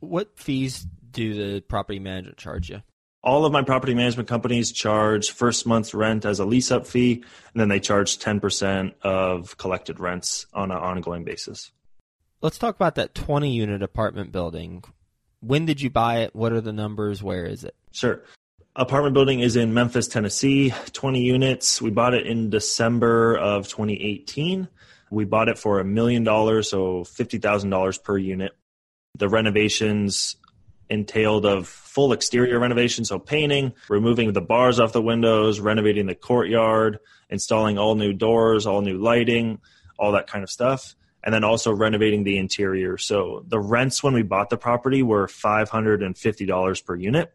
What 0.00 0.38
fees 0.38 0.86
do 1.14 1.34
the 1.34 1.60
property 1.62 1.98
management 1.98 2.36
charge 2.36 2.70
you? 2.70 2.82
All 3.22 3.46
of 3.46 3.52
my 3.52 3.62
property 3.62 3.94
management 3.94 4.28
companies 4.28 4.70
charge 4.70 5.30
first 5.30 5.66
month's 5.66 5.94
rent 5.94 6.26
as 6.26 6.40
a 6.40 6.44
lease 6.44 6.70
up 6.70 6.86
fee, 6.86 7.24
and 7.52 7.60
then 7.60 7.68
they 7.68 7.80
charge 7.80 8.18
10% 8.18 8.92
of 9.02 9.56
collected 9.56 9.98
rents 9.98 10.46
on 10.52 10.70
an 10.70 10.76
ongoing 10.76 11.24
basis. 11.24 11.72
Let's 12.42 12.58
talk 12.58 12.74
about 12.74 12.96
that 12.96 13.14
20 13.14 13.50
unit 13.50 13.82
apartment 13.82 14.30
building. 14.30 14.84
When 15.40 15.64
did 15.64 15.80
you 15.80 15.88
buy 15.88 16.18
it? 16.18 16.36
What 16.36 16.52
are 16.52 16.60
the 16.60 16.74
numbers? 16.74 17.22
Where 17.22 17.46
is 17.46 17.64
it? 17.64 17.74
Sure. 17.92 18.22
Apartment 18.76 19.14
building 19.14 19.40
is 19.40 19.56
in 19.56 19.72
Memphis, 19.72 20.08
Tennessee, 20.08 20.74
20 20.92 21.22
units. 21.22 21.80
We 21.80 21.90
bought 21.90 22.12
it 22.12 22.26
in 22.26 22.50
December 22.50 23.36
of 23.36 23.68
2018. 23.68 24.68
We 25.10 25.24
bought 25.24 25.48
it 25.48 25.58
for 25.58 25.80
a 25.80 25.84
million 25.84 26.24
dollars, 26.24 26.68
so 26.68 27.04
$50,000 27.04 28.02
per 28.02 28.18
unit. 28.18 28.52
The 29.16 29.28
renovations 29.28 30.36
entailed 30.88 31.46
of 31.46 31.66
full 31.66 32.12
exterior 32.12 32.58
renovation, 32.58 33.04
so 33.04 33.18
painting, 33.18 33.72
removing 33.88 34.32
the 34.32 34.40
bars 34.40 34.80
off 34.80 34.92
the 34.92 35.02
windows, 35.02 35.60
renovating 35.60 36.06
the 36.06 36.14
courtyard, 36.14 36.98
installing 37.30 37.78
all 37.78 37.94
new 37.94 38.12
doors, 38.12 38.66
all 38.66 38.80
new 38.80 38.98
lighting, 38.98 39.60
all 39.98 40.12
that 40.12 40.26
kind 40.26 40.42
of 40.42 40.50
stuff, 40.50 40.94
and 41.22 41.32
then 41.32 41.44
also 41.44 41.72
renovating 41.72 42.24
the 42.24 42.38
interior. 42.38 42.98
So 42.98 43.44
the 43.46 43.60
rents 43.60 44.02
when 44.02 44.14
we 44.14 44.22
bought 44.22 44.50
the 44.50 44.56
property 44.56 45.02
were 45.02 45.26
$550 45.26 46.84
per 46.84 46.94
unit. 46.94 47.32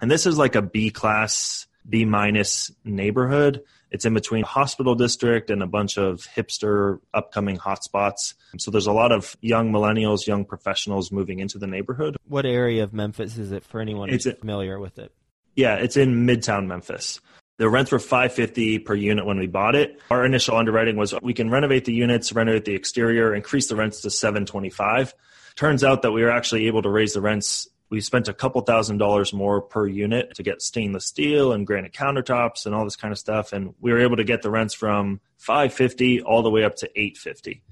And 0.00 0.10
this 0.10 0.26
is 0.26 0.38
like 0.38 0.54
a 0.54 0.62
B 0.62 0.90
class, 0.90 1.66
B 1.88 2.04
minus 2.04 2.70
neighborhood. 2.84 3.62
It's 3.90 4.04
in 4.04 4.14
between 4.14 4.44
hospital 4.44 4.94
district 4.94 5.50
and 5.50 5.62
a 5.62 5.66
bunch 5.66 5.96
of 5.96 6.26
hipster 6.36 7.00
upcoming 7.14 7.56
hotspots. 7.56 8.34
So 8.58 8.70
there's 8.70 8.86
a 8.86 8.92
lot 8.92 9.12
of 9.12 9.36
young 9.40 9.72
millennials, 9.72 10.26
young 10.26 10.44
professionals 10.44 11.10
moving 11.10 11.38
into 11.38 11.58
the 11.58 11.66
neighborhood. 11.66 12.16
What 12.26 12.44
area 12.44 12.84
of 12.84 12.92
Memphis 12.92 13.38
is 13.38 13.52
it 13.52 13.64
for 13.64 13.80
anyone 13.80 14.08
who's 14.08 14.26
familiar 14.38 14.78
with 14.78 14.98
it? 14.98 15.12
Yeah, 15.56 15.76
it's 15.76 15.96
in 15.96 16.26
Midtown 16.26 16.66
Memphis. 16.66 17.20
The 17.56 17.68
rents 17.68 17.90
were 17.90 17.98
550 17.98 18.78
per 18.80 18.94
unit 18.94 19.26
when 19.26 19.38
we 19.38 19.48
bought 19.48 19.74
it. 19.74 20.00
Our 20.10 20.24
initial 20.24 20.56
underwriting 20.56 20.96
was 20.96 21.12
we 21.20 21.34
can 21.34 21.50
renovate 21.50 21.84
the 21.84 21.92
units, 21.92 22.32
renovate 22.32 22.64
the 22.64 22.74
exterior, 22.74 23.34
increase 23.34 23.66
the 23.66 23.74
rents 23.74 24.02
to 24.02 24.10
725. 24.10 25.12
Turns 25.56 25.82
out 25.82 26.02
that 26.02 26.12
we 26.12 26.22
were 26.22 26.30
actually 26.30 26.68
able 26.68 26.82
to 26.82 26.88
raise 26.88 27.14
the 27.14 27.20
rents. 27.20 27.66
We 27.90 28.00
spent 28.00 28.28
a 28.28 28.34
couple 28.34 28.60
thousand 28.60 28.98
dollars 28.98 29.32
more 29.32 29.62
per 29.62 29.86
unit 29.86 30.34
to 30.34 30.42
get 30.42 30.60
stainless 30.60 31.06
steel 31.06 31.52
and 31.52 31.66
granite 31.66 31.92
countertops 31.92 32.66
and 32.66 32.74
all 32.74 32.84
this 32.84 32.96
kind 32.96 33.12
of 33.12 33.18
stuff 33.18 33.52
and 33.52 33.74
we 33.80 33.92
were 33.92 34.00
able 34.00 34.16
to 34.16 34.24
get 34.24 34.42
the 34.42 34.50
rents 34.50 34.74
from 34.74 35.20
550 35.38 36.22
all 36.22 36.42
the 36.42 36.50
way 36.50 36.64
up 36.64 36.76
to 36.76 36.86
850 36.94 37.62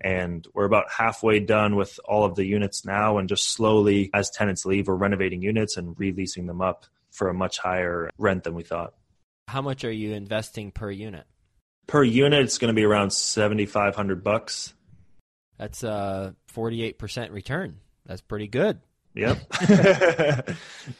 and 0.00 0.46
we're 0.54 0.64
about 0.64 0.90
halfway 0.90 1.40
done 1.40 1.76
with 1.76 2.00
all 2.04 2.24
of 2.24 2.34
the 2.34 2.44
units 2.44 2.84
now 2.84 3.18
and 3.18 3.28
just 3.28 3.52
slowly 3.52 4.10
as 4.12 4.30
tenants 4.30 4.64
leave 4.66 4.88
we're 4.88 4.94
renovating 4.94 5.42
units 5.42 5.76
and 5.76 5.94
releasing 5.98 6.46
them 6.46 6.60
up 6.60 6.86
for 7.10 7.28
a 7.28 7.34
much 7.34 7.58
higher 7.58 8.10
rent 8.18 8.42
than 8.44 8.54
we 8.54 8.62
thought 8.64 8.94
How 9.48 9.62
much 9.62 9.84
are 9.84 9.92
you 9.92 10.12
investing 10.14 10.70
per 10.72 10.90
unit? 10.90 11.26
per 11.86 12.02
unit 12.02 12.42
it's 12.42 12.58
going 12.58 12.74
to 12.74 12.74
be 12.74 12.84
around 12.84 13.12
7500 13.12 14.24
bucks 14.24 14.74
That's 15.58 15.82
a 15.84 16.34
48% 16.54 17.32
return. 17.32 17.78
That's 18.06 18.22
pretty 18.22 18.48
good. 18.48 18.80
Yep 19.14 19.38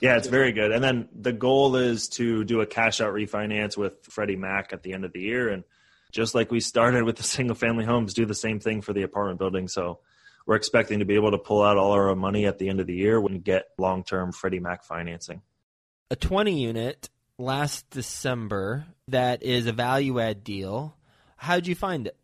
yeah 0.01 0.17
it's 0.17 0.29
very 0.29 0.53
good 0.53 0.73
and 0.73 0.83
then 0.83 1.09
the 1.15 1.33
goal 1.33 1.77
is 1.77 2.09
to 2.09 2.45
do 2.45 2.61
a 2.61 2.67
cash 2.67 3.01
out 3.01 3.13
refinance 3.15 3.77
with 3.77 3.93
freddie 4.03 4.37
mac 4.37 4.73
at 4.73 4.83
the 4.83 4.93
end 4.93 5.05
of 5.05 5.13
the 5.13 5.21
year 5.21 5.49
and 5.49 5.65
just 6.13 6.35
like 6.35 6.51
we 6.51 6.61
started 6.61 7.05
with 7.05 7.17
the 7.17 7.23
single 7.37 7.57
family 7.57 7.85
homes 7.85 8.15
do 8.15 8.27
the 8.27 8.35
same 8.35 8.61
thing 8.61 8.81
for 8.81 8.93
the 8.93 9.03
apartment 9.03 9.39
building 9.39 9.69
so 9.69 10.01
we're 10.47 10.57
expecting 10.57 10.99
to 10.99 11.05
be 11.05 11.15
able 11.15 11.31
to 11.31 11.39
pull 11.39 11.63
out 11.63 11.77
all 11.77 11.93
our 11.93 12.15
money 12.17 12.47
at 12.47 12.59
the 12.59 12.69
end 12.69 12.81
of 12.81 12.87
the 12.87 12.95
year 12.95 13.21
when 13.21 13.35
we 13.35 13.39
get 13.39 13.67
long-term 13.79 14.33
freddie 14.33 14.61
mac 14.61 14.85
financing 14.85 15.43
A 16.11 16.17
20 16.17 16.61
unit 16.61 17.09
last 17.41 17.89
December 17.91 18.87
that 19.09 19.43
is 19.43 19.67
a 19.67 19.73
value 19.73 20.21
add 20.21 20.45
deal. 20.45 20.97
How'd 21.37 21.67
you 21.67 21.75
find 21.75 22.07
it? 22.07 22.17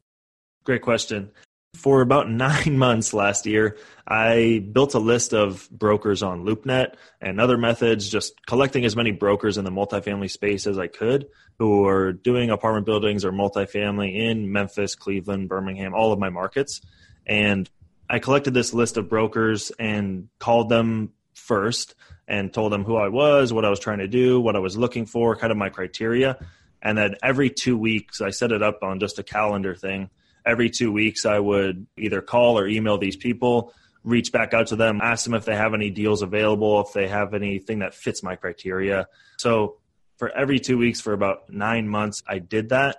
Great 0.65 0.83
question. 0.83 1.31
For 1.77 2.01
about 2.01 2.31
nine 2.31 2.79
months 2.79 3.15
last 3.15 3.47
year, 3.47 3.77
I 4.07 4.65
built 4.73 4.95
a 4.95 4.99
list 4.99 5.33
of 5.33 5.69
brokers 5.71 6.23
on 6.23 6.45
LoopNet 6.45 6.95
and 7.21 7.41
other 7.41 7.59
methods, 7.59 8.09
just 8.09 8.35
collecting 8.47 8.85
as 8.85 8.97
many 8.97 9.11
brokers 9.13 9.59
in 9.59 9.65
the 9.65 9.71
multifamily 9.71 10.31
space 10.31 10.67
as 10.67 10.79
I 10.79 10.87
could 10.87 11.29
who 11.59 11.87
are 11.87 12.13
doing 12.13 12.51
apartment 12.51 12.87
buildings 12.87 13.25
or 13.25 13.33
multifamily 13.33 14.15
in 14.15 14.53
Memphis, 14.53 14.95
Cleveland, 14.95 15.49
Birmingham, 15.49 15.95
all 15.95 16.13
of 16.13 16.19
my 16.19 16.29
markets. 16.29 16.81
And 17.27 17.69
I 18.09 18.19
collected 18.19 18.53
this 18.53 18.75
list 18.75 18.97
of 18.97 19.09
brokers 19.09 19.73
and 19.79 20.29
called 20.39 20.69
them 20.69 21.13
first 21.35 21.95
and 22.29 22.53
told 22.53 22.73
them 22.73 22.85
who 22.85 22.97
I 22.97 23.09
was, 23.09 23.53
what 23.53 23.65
I 23.65 23.71
was 23.71 23.81
trying 23.81 23.99
to 23.99 24.09
do, 24.09 24.41
what 24.41 24.57
I 24.57 24.59
was 24.59 24.77
looking 24.77 25.07
for, 25.07 25.37
kind 25.37 25.51
of 25.51 25.57
my 25.57 25.71
criteria. 25.71 26.39
And 26.83 26.99
then 26.99 27.17
every 27.23 27.51
two 27.51 27.77
weeks, 27.77 28.21
I 28.21 28.31
set 28.31 28.53
it 28.53 28.63
up 28.63 28.83
on 28.83 29.01
just 29.01 29.19
a 29.19 29.23
calendar 29.23 29.75
thing. 29.75 30.11
Every 30.47 30.71
two 30.71 30.93
weeks, 30.93 31.27
I 31.27 31.39
would 31.39 31.87
either 31.99 32.23
call 32.23 32.59
or 32.59 32.69
email 32.69 32.99
these 32.99 33.17
people, 33.17 33.75
reach 34.05 34.31
back 34.31 34.55
out 34.55 34.69
to 34.69 34.77
them, 34.77 35.01
ask 35.03 35.25
them 35.25 35.35
if 35.35 35.45
they 35.45 35.57
have 35.57 35.75
any 35.75 35.91
deals 35.91 36.23
available, 36.23 36.81
if 36.81 36.93
they 36.93 37.09
have 37.09 37.35
anything 37.35 37.81
that 37.81 37.95
fits 37.95 38.23
my 38.23 38.37
criteria. 38.37 39.09
So 39.39 39.79
for 40.17 40.31
every 40.31 40.61
two 40.61 40.79
weeks 40.79 41.01
for 41.01 41.13
about 41.13 41.51
nine 41.51 41.89
months, 41.89 42.23
I 42.27 42.39
did 42.39 42.69
that. 42.71 42.99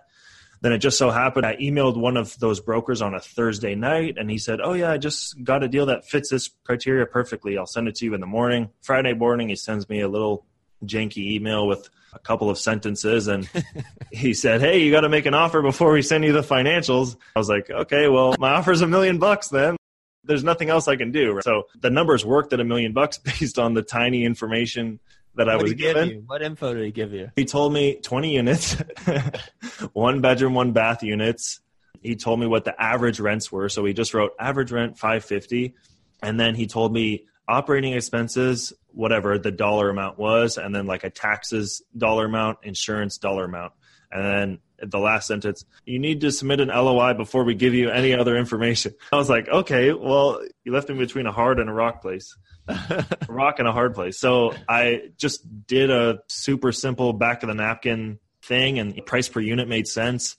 Then 0.62 0.74
it 0.74 0.80
just 0.80 0.98
so 0.98 1.12
happened 1.12 1.46
I 1.46 1.56
emailed 1.56 1.98
one 1.98 2.18
of 2.18 2.38
those 2.40 2.60
brokers 2.60 3.02
on 3.02 3.14
a 3.14 3.20
Thursday 3.20 3.76
night 3.76 4.18
and 4.18 4.30
he 4.30 4.38
said, 4.38 4.60
Oh, 4.62 4.74
yeah, 4.74 4.92
I 4.92 4.98
just 4.98 5.42
got 5.44 5.64
a 5.64 5.68
deal 5.68 5.86
that 5.86 6.06
fits 6.06 6.30
this 6.30 6.50
criteria 6.66 7.06
perfectly. 7.06 7.58
I'll 7.58 7.68
send 7.68 7.88
it 7.88 7.96
to 7.96 8.06
you 8.06 8.14
in 8.14 8.22
the 8.22 8.28
morning. 8.28 8.70
Friday 8.82 9.14
morning, 9.14 9.50
he 9.50 9.56
sends 9.56 9.88
me 9.88 10.02
a 10.02 10.08
little 10.08 10.46
janky 10.84 11.32
email 11.32 11.68
with 11.68 11.90
a 12.14 12.20
couple 12.20 12.50
of 12.50 12.58
sentences 12.58 13.28
and 13.28 13.50
he 14.12 14.34
said, 14.34 14.62
Hey, 14.62 14.84
you 14.84 14.92
got 14.92 15.02
to 15.02 15.10
make 15.10 15.26
an 15.26 15.34
offer 15.34 15.62
before 15.62 15.92
we 15.92 16.02
send 16.02 16.24
you 16.24 16.34
the 16.34 16.42
financials. 16.42 17.16
I 17.36 17.40
was 17.40 17.50
like, 17.50 17.70
Okay, 17.70 18.08
well, 18.08 18.36
my 18.40 18.52
offer's 18.52 18.82
a 18.82 18.88
million 18.88 19.20
bucks 19.20 19.50
then. 19.50 19.76
There's 20.24 20.44
nothing 20.44 20.70
else 20.70 20.88
I 20.88 20.98
can 20.98 21.12
do. 21.12 21.40
So 21.44 21.64
the 21.80 21.90
numbers 21.90 22.26
worked 22.26 22.52
at 22.54 22.60
a 22.60 22.66
million 22.66 22.94
bucks 22.94 23.18
based 23.40 23.60
on 23.60 23.74
the 23.74 23.82
tiny 23.82 24.26
information 24.26 25.00
that 25.36 25.50
I 25.50 25.56
was 25.56 25.74
given. 25.74 26.10
you? 26.10 26.24
What 26.26 26.42
info 26.42 26.74
did 26.74 26.84
he 26.84 26.92
give 26.92 27.14
you? 27.14 27.32
He 27.36 27.46
told 27.46 27.72
me 27.72 27.96
20 28.02 28.34
units, 28.34 28.74
one 29.94 30.20
bedroom, 30.22 30.56
one 30.56 30.72
bath 30.72 31.04
units. 31.04 31.62
He 32.02 32.16
told 32.16 32.40
me 32.40 32.48
what 32.48 32.66
the 32.66 32.80
average 32.82 33.20
rents 33.20 33.52
were. 33.52 33.70
So 33.70 33.86
he 33.86 33.94
just 33.94 34.14
wrote 34.14 34.32
average 34.40 34.72
rent 34.72 34.98
550. 34.98 35.76
And 36.22 36.40
then 36.40 36.56
he 36.56 36.68
told 36.68 36.92
me 36.92 37.26
operating 37.48 37.94
expenses, 37.94 38.74
whatever 38.88 39.38
the 39.38 39.52
dollar 39.52 39.90
amount 39.90 40.18
was, 40.18 40.58
and 40.58 40.76
then 40.76 40.86
like 40.86 41.04
a 41.04 41.10
taxes 41.10 41.82
dollar 41.96 42.26
amount, 42.26 42.60
insurance 42.64 43.18
dollar 43.18 43.46
amount. 43.46 43.74
And 44.12 44.26
then 44.26 44.90
the 44.90 45.00
last 45.00 45.28
sentence, 45.28 45.66
you 45.86 46.00
need 46.00 46.22
to 46.22 46.32
submit 46.32 46.60
an 46.60 46.70
LOI 46.70 47.14
before 47.14 47.44
we 47.44 47.56
give 47.56 47.74
you 47.74 47.90
any 47.90 48.14
other 48.14 48.36
information. 48.36 48.94
I 49.12 49.18
was 49.18 49.30
like, 49.30 49.48
okay, 49.48 49.94
well, 49.94 50.42
you 50.64 50.72
left 50.72 50.90
me 50.90 50.96
between 50.96 51.26
a 51.26 51.32
hard 51.32 51.60
and 51.60 51.70
a 51.70 51.74
rock 51.74 52.02
place. 52.02 52.36
a 52.68 53.06
rock 53.30 53.60
and 53.60 53.68
a 53.68 53.72
hard 53.72 53.96
place. 53.96 54.20
So 54.20 54.54
I 54.68 55.12
just 55.18 55.68
did 55.68 55.90
a 55.90 56.20
super 56.28 56.72
simple 56.72 57.14
back 57.14 57.44
of 57.44 57.48
the 57.48 57.56
napkin 57.56 58.20
thing 58.44 58.80
and 58.80 59.06
price 59.06 59.30
per 59.30 59.40
unit 59.40 59.68
made 59.68 59.88
sense. 59.88 60.36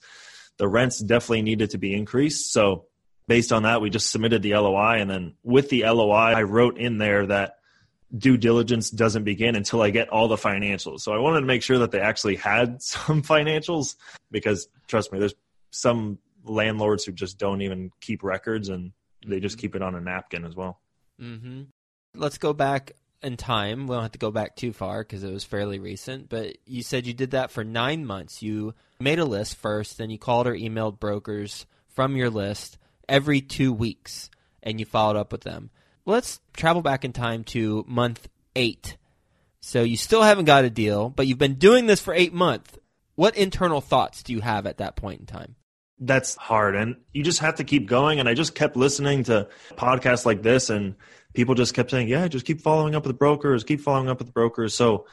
The 0.57 0.67
rents 0.67 0.99
definitely 0.99 1.41
needed 1.41 1.71
to 1.71 1.77
be 1.77 1.93
increased. 1.93 2.51
So 2.51 2.85
based 3.29 3.53
on 3.53 3.63
that, 3.63 3.79
we 3.79 3.91
just 3.91 4.09
submitted 4.09 4.41
the 4.41 4.55
LOI. 4.55 4.97
And 4.99 5.09
then 5.09 5.35
with 5.43 5.69
the 5.69 5.83
LOI, 5.83 6.33
I 6.33 6.41
wrote 6.43 6.79
in 6.79 6.97
there 6.97 7.27
that 7.27 7.57
due 8.17 8.37
diligence 8.37 8.89
doesn't 8.89 9.23
begin 9.23 9.55
until 9.55 9.83
I 9.83 9.91
get 9.91 10.09
all 10.09 10.27
the 10.27 10.35
financials. 10.35 11.01
So 11.01 11.13
I 11.13 11.19
wanted 11.19 11.41
to 11.41 11.45
make 11.45 11.61
sure 11.61 11.77
that 11.77 11.91
they 11.91 12.01
actually 12.01 12.37
had 12.37 12.81
some 12.81 13.21
financials 13.21 13.95
because 14.31 14.67
trust 14.87 15.13
me, 15.13 15.19
there's 15.19 15.35
some 15.69 16.17
landlords 16.43 17.05
who 17.05 17.11
just 17.11 17.37
don't 17.37 17.61
even 17.61 17.91
keep 18.01 18.23
records 18.23 18.67
and 18.67 18.91
they 19.25 19.39
just 19.39 19.59
keep 19.59 19.75
it 19.75 19.83
on 19.83 19.93
a 19.93 20.01
napkin 20.01 20.43
as 20.43 20.55
well. 20.55 20.79
Mm-hmm. 21.21 21.63
Let's 22.15 22.39
go 22.39 22.53
back 22.53 22.93
in 23.21 23.37
time. 23.37 23.85
We 23.85 23.93
don't 23.93 24.01
have 24.01 24.13
to 24.13 24.19
go 24.19 24.31
back 24.31 24.55
too 24.55 24.73
far 24.73 25.03
because 25.03 25.23
it 25.23 25.31
was 25.31 25.43
fairly 25.43 25.77
recent. 25.77 26.29
But 26.29 26.57
you 26.65 26.81
said 26.81 27.05
you 27.05 27.13
did 27.13 27.31
that 27.31 27.51
for 27.51 27.63
nine 27.63 28.07
months. 28.07 28.41
You 28.41 28.73
made 28.99 29.19
a 29.19 29.25
list 29.25 29.55
first, 29.55 29.99
then 29.99 30.09
you 30.09 30.17
called 30.17 30.47
or 30.47 30.55
emailed 30.55 30.99
brokers 30.99 31.67
from 31.89 32.15
your 32.15 32.31
list 32.31 32.79
every 33.09 33.41
two 33.41 33.73
weeks, 33.73 34.29
and 34.63 34.79
you 34.79 34.85
followed 34.85 35.17
up 35.17 35.31
with 35.31 35.41
them. 35.41 35.69
Let's 36.05 36.39
travel 36.53 36.81
back 36.81 37.03
in 37.03 37.13
time 37.13 37.43
to 37.45 37.83
month 37.87 38.29
eight. 38.55 38.97
So 39.61 39.83
you 39.83 39.97
still 39.97 40.23
haven't 40.23 40.45
got 40.45 40.63
a 40.63 40.69
deal, 40.69 41.09
but 41.09 41.27
you've 41.27 41.37
been 41.37 41.55
doing 41.55 41.85
this 41.85 41.99
for 41.99 42.13
eight 42.13 42.33
months. 42.33 42.77
What 43.15 43.35
internal 43.35 43.81
thoughts 43.81 44.23
do 44.23 44.31
you 44.31 44.39
have 44.39 44.65
at 44.65 44.77
that 44.77 44.95
point 44.95 45.19
in 45.19 45.25
time? 45.25 45.55
That's 45.99 46.35
hard. 46.35 46.75
And 46.75 46.95
you 47.11 47.23
just 47.23 47.39
have 47.39 47.55
to 47.55 47.65
keep 47.65 47.85
going. 47.85 48.21
And 48.21 48.29
I 48.29 48.33
just 48.33 48.55
kept 48.55 48.77
listening 48.77 49.25
to 49.25 49.49
podcasts 49.71 50.25
like 50.25 50.41
this, 50.41 50.69
and 50.69 50.95
people 51.33 51.55
just 51.55 51.73
kept 51.73 51.91
saying, 51.91 52.07
Yeah, 52.07 52.27
just 52.29 52.45
keep 52.45 52.61
following 52.61 52.95
up 52.95 53.03
with 53.03 53.13
the 53.13 53.17
brokers, 53.17 53.65
keep 53.65 53.81
following 53.81 54.07
up 54.07 54.19
with 54.19 54.27
the 54.27 54.33
brokers. 54.33 54.73
So, 54.73 55.05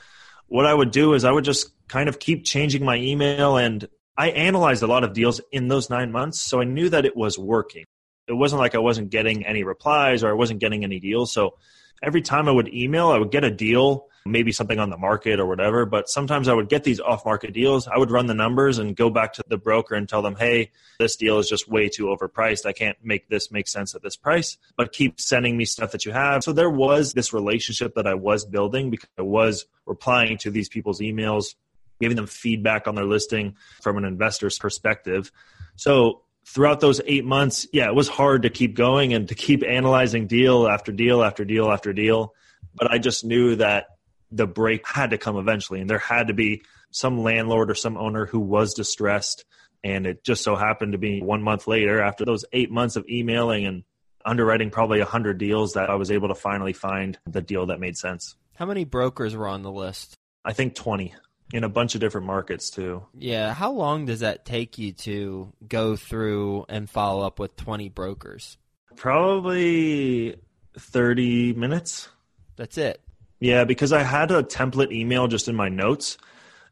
what 0.46 0.64
I 0.64 0.72
would 0.72 0.92
do 0.92 1.14
is 1.14 1.24
I 1.24 1.32
would 1.32 1.42
just 1.42 1.72
kind 1.88 2.08
of 2.08 2.20
keep 2.20 2.44
changing 2.44 2.84
my 2.84 2.96
email. 2.96 3.56
And 3.56 3.88
I 4.16 4.30
analyzed 4.30 4.82
a 4.82 4.86
lot 4.86 5.04
of 5.04 5.12
deals 5.12 5.40
in 5.52 5.68
those 5.68 5.90
nine 5.90 6.12
months. 6.12 6.40
So, 6.40 6.60
I 6.60 6.64
knew 6.64 6.88
that 6.88 7.04
it 7.04 7.16
was 7.16 7.38
working. 7.38 7.84
It 8.28 8.32
wasn't 8.32 8.60
like 8.60 8.74
I 8.74 8.78
wasn't 8.78 9.10
getting 9.10 9.46
any 9.46 9.62
replies 9.62 10.24
or 10.24 10.30
I 10.30 10.34
wasn't 10.34 10.60
getting 10.60 10.84
any 10.84 11.00
deals. 11.00 11.32
So, 11.32 11.56
every 12.02 12.22
time 12.22 12.48
I 12.48 12.52
would 12.52 12.72
email, 12.72 13.08
I 13.08 13.18
would 13.18 13.30
get 13.30 13.44
a 13.44 13.50
deal 13.50 14.08
maybe 14.26 14.52
something 14.52 14.78
on 14.78 14.90
the 14.90 14.96
market 14.96 15.40
or 15.40 15.46
whatever. 15.46 15.86
But 15.86 16.08
sometimes 16.08 16.48
I 16.48 16.54
would 16.54 16.68
get 16.68 16.84
these 16.84 17.00
off 17.00 17.24
market 17.24 17.52
deals. 17.52 17.88
I 17.88 17.98
would 17.98 18.10
run 18.10 18.26
the 18.26 18.34
numbers 18.34 18.78
and 18.78 18.96
go 18.96 19.10
back 19.10 19.34
to 19.34 19.44
the 19.48 19.56
broker 19.56 19.94
and 19.94 20.08
tell 20.08 20.22
them, 20.22 20.36
hey, 20.36 20.72
this 20.98 21.16
deal 21.16 21.38
is 21.38 21.48
just 21.48 21.68
way 21.68 21.88
too 21.88 22.06
overpriced. 22.06 22.66
I 22.66 22.72
can't 22.72 22.98
make 23.02 23.28
this 23.28 23.50
make 23.50 23.68
sense 23.68 23.94
at 23.94 24.02
this 24.02 24.16
price, 24.16 24.58
but 24.76 24.92
keep 24.92 25.20
sending 25.20 25.56
me 25.56 25.64
stuff 25.64 25.92
that 25.92 26.04
you 26.04 26.12
have. 26.12 26.42
So 26.42 26.52
there 26.52 26.70
was 26.70 27.12
this 27.12 27.32
relationship 27.32 27.94
that 27.94 28.06
I 28.06 28.14
was 28.14 28.44
building 28.44 28.90
because 28.90 29.10
I 29.18 29.22
was 29.22 29.66
replying 29.86 30.38
to 30.38 30.50
these 30.50 30.68
people's 30.68 31.00
emails, 31.00 31.54
giving 32.00 32.16
them 32.16 32.26
feedback 32.26 32.86
on 32.86 32.94
their 32.94 33.04
listing 33.04 33.56
from 33.82 33.96
an 33.96 34.04
investor's 34.04 34.58
perspective. 34.58 35.32
So 35.76 36.22
throughout 36.46 36.80
those 36.80 37.00
eight 37.06 37.24
months, 37.24 37.66
yeah, 37.72 37.86
it 37.86 37.94
was 37.94 38.08
hard 38.08 38.42
to 38.42 38.50
keep 38.50 38.74
going 38.74 39.12
and 39.12 39.28
to 39.28 39.34
keep 39.34 39.62
analyzing 39.64 40.26
deal 40.26 40.66
after 40.68 40.92
deal 40.92 41.22
after 41.22 41.44
deal 41.44 41.70
after 41.70 41.92
deal. 41.92 42.34
But 42.74 42.90
I 42.90 42.98
just 42.98 43.24
knew 43.24 43.56
that 43.56 43.86
the 44.30 44.46
break 44.46 44.86
had 44.86 45.10
to 45.10 45.18
come 45.18 45.36
eventually 45.36 45.80
and 45.80 45.88
there 45.88 45.98
had 45.98 46.28
to 46.28 46.34
be 46.34 46.62
some 46.90 47.22
landlord 47.22 47.70
or 47.70 47.74
some 47.74 47.96
owner 47.96 48.26
who 48.26 48.40
was 48.40 48.74
distressed 48.74 49.44
and 49.84 50.06
it 50.06 50.24
just 50.24 50.42
so 50.42 50.56
happened 50.56 50.92
to 50.92 50.98
be 50.98 51.20
one 51.20 51.42
month 51.42 51.66
later 51.66 52.02
after 52.02 52.24
those 52.24 52.44
eight 52.52 52.70
months 52.70 52.96
of 52.96 53.06
emailing 53.08 53.66
and 53.66 53.84
underwriting 54.24 54.70
probably 54.70 54.98
100 54.98 55.38
deals 55.38 55.74
that 55.74 55.88
i 55.90 55.94
was 55.94 56.10
able 56.10 56.28
to 56.28 56.34
finally 56.34 56.72
find 56.72 57.18
the 57.26 57.40
deal 57.40 57.66
that 57.66 57.78
made 57.78 57.96
sense 57.96 58.34
how 58.56 58.66
many 58.66 58.84
brokers 58.84 59.36
were 59.36 59.46
on 59.46 59.62
the 59.62 59.70
list 59.70 60.14
i 60.44 60.52
think 60.52 60.74
20 60.74 61.14
in 61.52 61.64
a 61.64 61.68
bunch 61.68 61.94
of 61.94 62.00
different 62.00 62.26
markets 62.26 62.70
too 62.70 63.02
yeah 63.16 63.54
how 63.54 63.70
long 63.70 64.06
does 64.06 64.20
that 64.20 64.44
take 64.44 64.78
you 64.78 64.92
to 64.92 65.52
go 65.68 65.96
through 65.96 66.64
and 66.68 66.90
follow 66.90 67.24
up 67.24 67.38
with 67.38 67.56
20 67.56 67.88
brokers 67.88 68.58
probably 68.96 70.36
30 70.76 71.52
minutes 71.54 72.08
that's 72.56 72.78
it 72.78 73.00
yeah, 73.40 73.64
because 73.64 73.92
I 73.92 74.02
had 74.02 74.30
a 74.30 74.42
template 74.42 74.92
email 74.92 75.28
just 75.28 75.48
in 75.48 75.54
my 75.54 75.68
notes, 75.68 76.16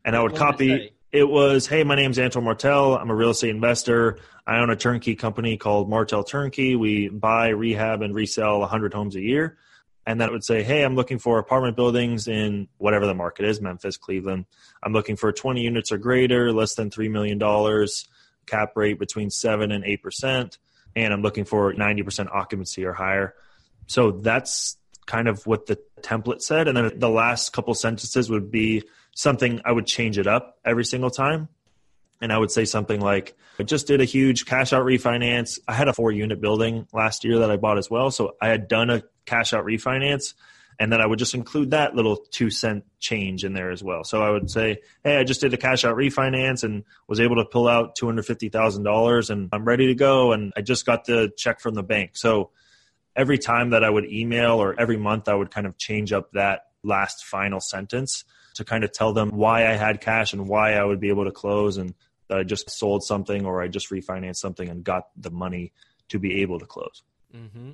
and 0.04 0.16
I 0.16 0.22
would 0.22 0.34
copy. 0.34 0.92
It, 1.12 1.28
was, 1.28 1.66
"Hey, 1.66 1.84
my 1.84 1.94
name's 1.94 2.18
Antoine 2.18 2.44
Martel. 2.44 2.96
I'm 2.96 3.10
a 3.10 3.14
real 3.14 3.30
estate 3.30 3.50
investor. 3.50 4.18
I 4.46 4.58
own 4.58 4.70
a 4.70 4.76
turnkey 4.76 5.14
company 5.14 5.56
called 5.56 5.88
Martel 5.88 6.24
Turnkey. 6.24 6.74
We 6.74 7.08
buy, 7.08 7.48
rehab, 7.48 8.02
and 8.02 8.14
resell 8.14 8.60
100 8.60 8.94
homes 8.94 9.14
a 9.14 9.20
year." 9.20 9.58
And 10.06 10.20
then 10.20 10.28
it 10.28 10.32
would 10.32 10.44
say, 10.44 10.62
"Hey, 10.62 10.82
I'm 10.82 10.96
looking 10.96 11.18
for 11.18 11.38
apartment 11.38 11.76
buildings 11.76 12.28
in 12.28 12.68
whatever 12.78 13.06
the 13.06 13.14
market 13.14 13.46
is, 13.46 13.60
Memphis, 13.60 13.96
Cleveland. 13.96 14.44
I'm 14.82 14.92
looking 14.92 15.16
for 15.16 15.32
20 15.32 15.62
units 15.62 15.92
or 15.92 15.98
greater, 15.98 16.52
less 16.52 16.74
than 16.74 16.90
three 16.90 17.08
million 17.08 17.38
dollars, 17.38 18.06
cap 18.46 18.72
rate 18.76 18.98
between 18.98 19.30
seven 19.30 19.72
and 19.72 19.84
eight 19.84 20.02
percent, 20.02 20.58
and 20.94 21.12
I'm 21.12 21.22
looking 21.22 21.44
for 21.44 21.72
90% 21.72 22.28
occupancy 22.30 22.84
or 22.84 22.92
higher." 22.92 23.34
So 23.86 24.10
that's 24.10 24.76
kind 25.06 25.28
of 25.28 25.46
what 25.46 25.66
the 25.66 25.78
template 26.00 26.40
said. 26.42 26.68
And 26.68 26.76
then 26.76 26.98
the 26.98 27.10
last 27.10 27.52
couple 27.52 27.74
sentences 27.74 28.30
would 28.30 28.50
be 28.50 28.84
something 29.14 29.60
I 29.64 29.72
would 29.72 29.86
change 29.86 30.18
it 30.18 30.26
up 30.26 30.58
every 30.64 30.84
single 30.84 31.10
time. 31.10 31.48
And 32.24 32.32
I 32.32 32.38
would 32.38 32.50
say 32.50 32.64
something 32.64 33.02
like, 33.02 33.37
I 33.60 33.64
just 33.64 33.87
did 33.87 34.00
a 34.00 34.06
huge 34.06 34.46
cash 34.46 34.72
out 34.72 34.87
refinance. 34.87 35.58
I 35.68 35.74
had 35.74 35.88
a 35.88 35.92
four 35.92 36.10
unit 36.10 36.40
building 36.40 36.88
last 36.90 37.22
year 37.22 37.40
that 37.40 37.50
I 37.50 37.58
bought 37.58 37.76
as 37.76 37.90
well. 37.90 38.10
So 38.10 38.37
I 38.40 38.48
had 38.48 38.66
done 38.66 38.88
a 38.88 39.02
cash 39.26 39.52
out 39.52 39.66
refinance. 39.66 40.32
And 40.80 40.90
then 40.90 41.02
I 41.02 41.06
would 41.06 41.18
just 41.18 41.34
include 41.34 41.72
that 41.72 41.94
little 41.94 42.16
two 42.16 42.48
cent 42.48 42.84
change 42.98 43.44
in 43.44 43.52
there 43.52 43.70
as 43.70 43.84
well. 43.84 44.04
So 44.04 44.22
I 44.22 44.30
would 44.30 44.50
say, 44.50 44.78
Hey, 45.04 45.18
I 45.18 45.24
just 45.24 45.42
did 45.42 45.52
a 45.52 45.58
cash 45.58 45.84
out 45.84 45.96
refinance 45.96 46.64
and 46.64 46.84
was 47.06 47.20
able 47.20 47.37
to 47.37 47.44
pull 47.44 47.68
out 47.68 47.94
$250,000 47.98 49.30
and 49.30 49.50
I'm 49.52 49.66
ready 49.66 49.88
to 49.88 49.94
go. 49.94 50.32
And 50.32 50.50
I 50.56 50.62
just 50.62 50.87
got 50.87 51.04
the 51.04 51.30
check 51.37 51.60
from 51.60 51.74
the 51.74 51.82
bank. 51.82 52.12
So 52.16 52.52
every 53.14 53.37
time 53.37 53.70
that 53.70 53.84
I 53.84 53.90
would 53.90 54.10
email 54.10 54.62
or 54.62 54.74
every 54.80 54.96
month, 54.96 55.28
I 55.28 55.34
would 55.34 55.50
kind 55.50 55.66
of 55.66 55.76
change 55.76 56.10
up 56.10 56.32
that 56.32 56.68
last 56.82 57.26
final 57.26 57.60
sentence 57.60 58.24
to 58.54 58.64
kind 58.64 58.82
of 58.82 58.92
tell 58.92 59.12
them 59.12 59.30
why 59.30 59.66
I 59.66 59.72
had 59.72 60.00
cash 60.00 60.32
and 60.32 60.48
why 60.48 60.72
I 60.72 60.84
would 60.84 61.00
be 61.00 61.10
able 61.10 61.24
to 61.24 61.32
close 61.32 61.76
and 61.76 61.94
that 62.28 62.38
I 62.38 62.42
just 62.42 62.70
sold 62.70 63.02
something 63.04 63.44
or 63.44 63.62
I 63.62 63.68
just 63.68 63.90
refinanced 63.90 64.37
something 64.37 64.68
and 64.68 64.84
got 64.84 65.08
the 65.16 65.30
money 65.30 65.72
to 66.08 66.18
be 66.18 66.42
able 66.42 66.58
to 66.58 66.66
close. 66.66 67.02
Mm-hmm. 67.34 67.72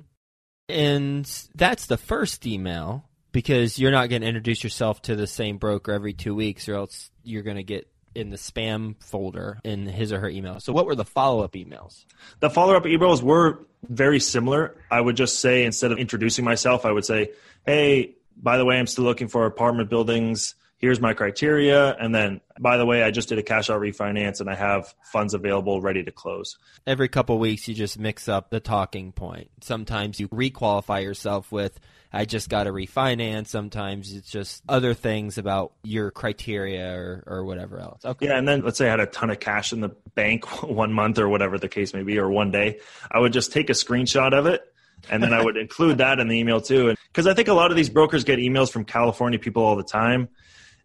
And 0.69 1.47
that's 1.55 1.85
the 1.87 1.97
first 1.97 2.45
email 2.47 3.05
because 3.31 3.79
you're 3.79 3.91
not 3.91 4.09
going 4.09 4.21
to 4.21 4.27
introduce 4.27 4.63
yourself 4.63 5.01
to 5.03 5.15
the 5.15 5.27
same 5.27 5.57
broker 5.57 5.91
every 5.91 6.13
two 6.13 6.35
weeks 6.35 6.67
or 6.67 6.75
else 6.75 7.11
you're 7.23 7.43
going 7.43 7.57
to 7.57 7.63
get 7.63 7.87
in 8.13 8.29
the 8.29 8.37
spam 8.37 9.01
folder 9.01 9.59
in 9.63 9.85
his 9.85 10.11
or 10.11 10.19
her 10.19 10.29
email. 10.29 10.59
So 10.59 10.73
what 10.73 10.85
were 10.85 10.95
the 10.95 11.05
follow-up 11.05 11.53
emails? 11.53 12.05
The 12.39 12.49
follow-up 12.49 12.83
emails 12.83 13.21
were 13.21 13.65
very 13.87 14.19
similar. 14.19 14.75
I 14.89 14.99
would 14.99 15.15
just 15.15 15.39
say 15.39 15.63
instead 15.63 15.91
of 15.91 15.97
introducing 15.97 16.43
myself, 16.43 16.85
I 16.85 16.91
would 16.91 17.05
say, 17.05 17.31
"Hey, 17.65 18.15
by 18.35 18.57
the 18.57 18.65
way, 18.65 18.77
I'm 18.77 18.87
still 18.87 19.05
looking 19.05 19.27
for 19.27 19.45
apartment 19.45 19.89
buildings. 19.89 20.55
Here's 20.81 20.99
my 20.99 21.13
criteria." 21.13 21.95
And 21.95 22.13
then, 22.13 22.41
by 22.59 22.77
the 22.77 22.85
way, 22.85 23.03
I 23.03 23.11
just 23.11 23.29
did 23.29 23.37
a 23.37 23.43
cash 23.43 23.69
out 23.69 23.79
refinance 23.79 24.41
and 24.41 24.49
I 24.49 24.55
have 24.55 24.93
funds 25.03 25.33
available 25.33 25.79
ready 25.81 26.03
to 26.03 26.11
close. 26.11 26.57
Every 26.85 27.07
couple 27.07 27.37
weeks 27.39 27.67
you 27.67 27.73
just 27.73 27.97
mix 27.97 28.27
up 28.27 28.49
the 28.49 28.59
talking 28.59 29.11
point. 29.11 29.49
Sometimes 29.61 30.19
you 30.19 30.27
requalify 30.29 31.03
yourself 31.03 31.51
with 31.51 31.79
I 32.13 32.25
just 32.25 32.49
got 32.49 32.65
to 32.65 32.71
refinance. 32.71 33.47
Sometimes 33.47 34.13
it's 34.13 34.29
just 34.29 34.63
other 34.67 34.93
things 34.93 35.37
about 35.37 35.73
your 35.83 36.11
criteria 36.11 36.93
or, 36.93 37.23
or 37.25 37.45
whatever 37.45 37.79
else. 37.79 38.03
Okay. 38.03 38.27
Yeah, 38.27 38.37
and 38.37 38.47
then 38.47 38.61
let's 38.61 38.77
say 38.77 38.87
I 38.87 38.91
had 38.91 38.99
a 38.99 39.05
ton 39.05 39.29
of 39.29 39.39
cash 39.39 39.71
in 39.71 39.79
the 39.79 39.89
bank 40.13 40.63
one 40.63 40.91
month 40.91 41.19
or 41.19 41.29
whatever 41.29 41.57
the 41.57 41.69
case 41.69 41.93
may 41.93 42.03
be, 42.03 42.17
or 42.17 42.29
one 42.29 42.51
day. 42.51 42.79
I 43.09 43.19
would 43.19 43.33
just 43.33 43.53
take 43.53 43.69
a 43.69 43.73
screenshot 43.73 44.33
of 44.33 44.45
it 44.45 44.61
and 45.09 45.23
then 45.23 45.33
I 45.33 45.43
would 45.43 45.57
include 45.57 45.99
that 45.99 46.19
in 46.19 46.27
the 46.27 46.37
email 46.37 46.61
too. 46.61 46.89
And 46.89 46.97
because 47.07 47.27
I 47.27 47.33
think 47.33 47.47
a 47.47 47.53
lot 47.53 47.71
of 47.71 47.77
these 47.77 47.89
brokers 47.89 48.23
get 48.23 48.39
emails 48.39 48.71
from 48.71 48.83
California 48.83 49.39
people 49.39 49.63
all 49.63 49.75
the 49.75 49.83
time. 49.83 50.29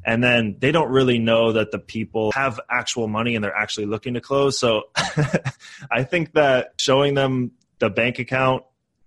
And 0.07 0.23
then 0.23 0.57
they 0.61 0.71
don't 0.71 0.91
really 0.91 1.19
know 1.19 1.53
that 1.53 1.73
the 1.73 1.81
people 1.81 2.31
have 2.33 2.61
actual 2.71 3.09
money 3.09 3.35
and 3.35 3.45
they're 3.45 3.55
actually 3.55 3.87
looking 3.87 4.15
to 4.15 4.21
close. 4.21 4.59
So 4.59 4.85
I 5.91 6.05
think 6.05 6.35
that 6.35 6.75
showing 6.79 7.15
them 7.15 7.51
the 7.81 7.91
bank 7.91 8.21
account 8.21 8.63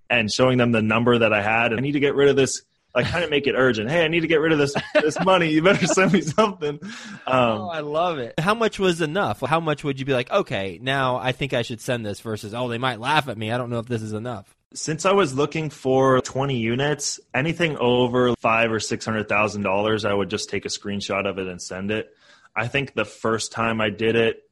and 0.09 0.29
showing 0.29 0.57
them 0.57 0.73
the 0.73 0.81
number 0.81 1.17
that 1.17 1.31
I 1.33 1.41
had. 1.41 1.73
I 1.73 1.77
need 1.77 1.93
to 1.93 2.01
get 2.01 2.15
rid 2.15 2.27
of 2.27 2.35
this 2.35 2.63
I 2.95 3.03
kind 3.03 3.23
of 3.23 3.29
make 3.29 3.45
it 3.45 3.53
urgent. 3.55 3.89
Hey, 3.89 4.03
I 4.03 4.07
need 4.07 4.21
to 4.21 4.27
get 4.27 4.39
rid 4.41 4.51
of 4.51 4.57
this 4.57 4.73
this 4.95 5.19
money. 5.23 5.49
You 5.49 5.61
better 5.61 5.85
send 5.85 6.11
me 6.11 6.21
something. 6.21 6.79
Um, 6.81 6.91
oh, 7.27 7.69
I 7.69 7.81
love 7.81 8.17
it. 8.17 8.39
How 8.39 8.55
much 8.55 8.79
was 8.79 8.99
enough? 8.99 9.41
How 9.41 9.59
much 9.59 9.83
would 9.83 9.99
you 9.99 10.05
be 10.05 10.13
like? 10.13 10.31
Okay, 10.31 10.79
now 10.81 11.17
I 11.17 11.31
think 11.31 11.53
I 11.53 11.61
should 11.61 11.81
send 11.81 12.05
this. 12.05 12.19
Versus, 12.19 12.53
oh, 12.53 12.67
they 12.67 12.79
might 12.79 12.99
laugh 12.99 13.27
at 13.27 13.37
me. 13.37 13.51
I 13.51 13.57
don't 13.57 13.69
know 13.69 13.79
if 13.79 13.85
this 13.85 14.01
is 14.01 14.13
enough. 14.13 14.55
Since 14.73 15.05
I 15.05 15.13
was 15.13 15.33
looking 15.33 15.71
for 15.71 16.21
20 16.21 16.57
units, 16.57 17.19
anything 17.33 17.75
over 17.77 18.35
five 18.35 18.71
or 18.71 18.79
six 18.79 19.03
hundred 19.03 19.27
thousand 19.27 19.63
dollars, 19.63 20.05
I 20.05 20.13
would 20.13 20.29
just 20.29 20.49
take 20.49 20.65
a 20.65 20.69
screenshot 20.69 21.27
of 21.27 21.39
it 21.39 21.47
and 21.47 21.61
send 21.61 21.89
it. 21.89 22.09
I 22.55 22.67
think 22.67 22.93
the 22.93 23.05
first 23.05 23.51
time 23.51 23.81
I 23.81 23.89
did 23.89 24.15
it, 24.15 24.43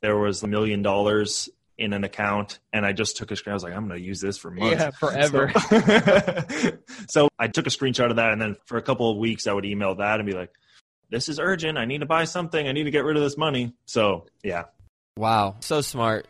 there 0.00 0.16
was 0.16 0.42
a 0.42 0.46
million 0.46 0.82
dollars 0.82 1.50
in 1.78 1.92
an 1.92 2.04
account 2.04 2.58
and 2.72 2.86
I 2.86 2.92
just 2.92 3.16
took 3.16 3.30
a 3.30 3.36
screen. 3.36 3.52
I 3.52 3.54
was 3.54 3.62
like, 3.62 3.74
I'm 3.74 3.86
going 3.86 4.00
to 4.00 4.04
use 4.06 4.20
this 4.20 4.38
for 4.38 4.50
months. 4.50 4.80
Yeah, 4.80 4.90
forever. 4.90 5.52
So, 5.58 6.78
so, 7.08 7.28
I 7.38 7.48
took 7.48 7.66
a 7.66 7.70
screenshot 7.70 8.10
of 8.10 8.16
that. 8.16 8.32
And 8.32 8.40
then 8.40 8.56
for 8.64 8.78
a 8.78 8.82
couple 8.82 9.10
of 9.10 9.18
weeks, 9.18 9.46
I 9.46 9.52
would 9.52 9.66
email 9.66 9.96
that 9.96 10.20
and 10.20 10.26
be 10.26 10.32
like, 10.32 10.52
this 11.10 11.28
is 11.28 11.38
urgent. 11.38 11.76
I 11.76 11.84
need 11.84 12.00
to 12.00 12.06
buy 12.06 12.24
something. 12.24 12.66
I 12.66 12.72
need 12.72 12.84
to 12.84 12.90
get 12.90 13.04
rid 13.04 13.16
of 13.16 13.22
this 13.22 13.36
money. 13.36 13.74
So, 13.84 14.26
yeah. 14.42 14.64
Wow. 15.16 15.56
So 15.60 15.82
smart. 15.82 16.26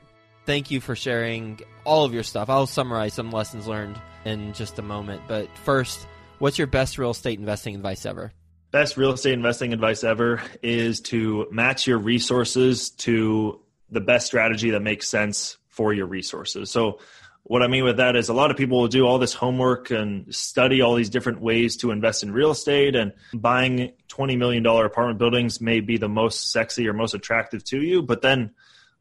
Thank 0.46 0.70
you 0.70 0.80
for 0.80 0.94
sharing 0.94 1.60
all 1.84 2.04
of 2.04 2.14
your 2.14 2.22
stuff. 2.22 2.48
I'll 2.48 2.68
summarize 2.68 3.14
some 3.14 3.32
lessons 3.32 3.66
learned 3.66 4.00
in 4.24 4.52
just 4.52 4.78
a 4.78 4.82
moment. 4.82 5.22
But 5.26 5.48
first, 5.58 6.06
what's 6.38 6.56
your 6.56 6.68
best 6.68 6.98
real 6.98 7.10
estate 7.10 7.40
investing 7.40 7.74
advice 7.74 8.06
ever? 8.06 8.32
Best 8.70 8.96
real 8.96 9.12
estate 9.12 9.32
investing 9.32 9.72
advice 9.72 10.04
ever 10.04 10.40
is 10.62 11.00
to 11.00 11.48
match 11.50 11.88
your 11.88 11.98
resources 11.98 12.90
to 12.90 13.60
the 13.90 14.00
best 14.00 14.26
strategy 14.26 14.70
that 14.70 14.80
makes 14.80 15.08
sense 15.08 15.58
for 15.68 15.92
your 15.92 16.06
resources. 16.06 16.70
So, 16.70 17.00
what 17.42 17.62
I 17.62 17.68
mean 17.68 17.84
with 17.84 17.96
that 17.98 18.16
is 18.16 18.28
a 18.28 18.34
lot 18.34 18.50
of 18.50 18.56
people 18.56 18.80
will 18.80 18.88
do 18.88 19.06
all 19.06 19.18
this 19.18 19.32
homework 19.32 19.92
and 19.92 20.32
study 20.34 20.80
all 20.80 20.96
these 20.96 21.10
different 21.10 21.40
ways 21.40 21.76
to 21.78 21.92
invest 21.92 22.24
in 22.24 22.32
real 22.32 22.50
estate, 22.50 22.96
and 22.96 23.12
buying 23.32 23.92
$20 24.08 24.36
million 24.36 24.66
apartment 24.66 25.18
buildings 25.18 25.60
may 25.60 25.78
be 25.78 25.96
the 25.96 26.08
most 26.08 26.50
sexy 26.50 26.88
or 26.88 26.92
most 26.92 27.14
attractive 27.14 27.62
to 27.64 27.80
you. 27.80 28.02
But 28.02 28.20
then 28.20 28.52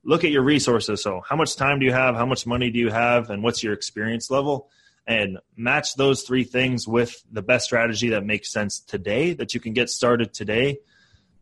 look 0.06 0.24
at 0.24 0.32
your 0.32 0.44
resources. 0.44 1.04
So, 1.04 1.22
how 1.28 1.36
much 1.36 1.56
time 1.58 1.80
do 1.80 1.86
you 1.86 1.92
have? 1.92 2.16
How 2.16 2.26
much 2.26 2.46
money 2.46 2.70
do 2.70 2.80
you 2.80 2.90
have? 2.90 3.30
And 3.30 3.44
what's 3.44 3.64
your 3.64 3.74
experience 3.74 4.32
level? 4.32 4.70
And 5.08 5.40
match 5.56 5.96
those 5.96 6.24
three 6.24 6.44
things 6.44 6.88
with 6.88 7.22
the 7.32 7.42
best 7.42 7.66
strategy 7.66 8.10
that 8.10 8.26
makes 8.26 8.52
sense 8.52 8.80
today 8.80 9.34
that 9.34 9.54
you 9.54 9.60
can 9.60 9.74
get 9.74 9.90
started 9.90 10.34
today. 10.34 10.80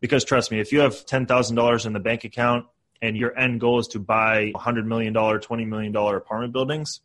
Because 0.00 0.24
trust 0.24 0.50
me, 0.50 0.60
if 0.60 0.72
you 0.72 0.80
have 0.80 1.06
$10,000 1.06 1.86
in 1.86 1.92
the 1.92 2.00
bank 2.00 2.24
account 2.24 2.66
and 3.00 3.16
your 3.16 3.38
end 3.38 3.60
goal 3.60 3.78
is 3.78 3.88
to 3.88 3.98
buy 3.98 4.52
$100 4.54 4.84
million, 4.84 5.14
$20 5.14 5.66
million 5.66 5.96
apartment 5.96 6.52
buildings, 6.52 7.00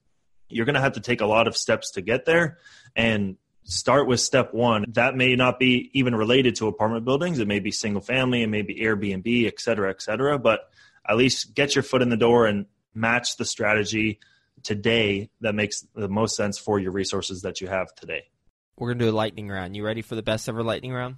you're 0.49 0.65
going 0.65 0.75
to 0.75 0.81
have 0.81 0.93
to 0.93 0.99
take 0.99 1.21
a 1.21 1.25
lot 1.25 1.47
of 1.47 1.55
steps 1.55 1.91
to 1.91 2.01
get 2.01 2.25
there. 2.25 2.57
And 2.93 3.37
start 3.63 4.07
with 4.07 4.19
step 4.19 4.53
one. 4.53 4.83
That 4.89 5.15
may 5.15 5.35
not 5.35 5.59
be 5.59 5.91
even 5.93 6.15
related 6.15 6.55
to 6.55 6.67
apartment 6.67 7.05
buildings. 7.05 7.39
It 7.39 7.47
may 7.47 7.59
be 7.59 7.71
single 7.71 8.01
family, 8.01 8.41
it 8.41 8.47
may 8.47 8.63
be 8.63 8.75
Airbnb, 8.75 9.47
et 9.47 9.59
cetera, 9.59 9.91
et 9.91 10.01
cetera. 10.01 10.39
But 10.39 10.69
at 11.09 11.17
least 11.17 11.55
get 11.55 11.75
your 11.75 11.83
foot 11.83 12.01
in 12.01 12.09
the 12.09 12.17
door 12.17 12.45
and 12.45 12.67
match 12.93 13.37
the 13.37 13.45
strategy 13.45 14.19
today 14.63 15.29
that 15.41 15.55
makes 15.55 15.85
the 15.95 16.07
most 16.07 16.35
sense 16.35 16.57
for 16.57 16.79
your 16.79 16.91
resources 16.91 17.41
that 17.41 17.61
you 17.61 17.67
have 17.67 17.93
today. 17.95 18.23
We're 18.77 18.89
going 18.89 18.99
to 18.99 19.05
do 19.05 19.11
a 19.11 19.15
lightning 19.15 19.49
round. 19.49 19.75
You 19.75 19.83
ready 19.83 20.01
for 20.01 20.15
the 20.15 20.21
best 20.21 20.47
ever 20.47 20.63
lightning 20.63 20.93
round? 20.93 21.17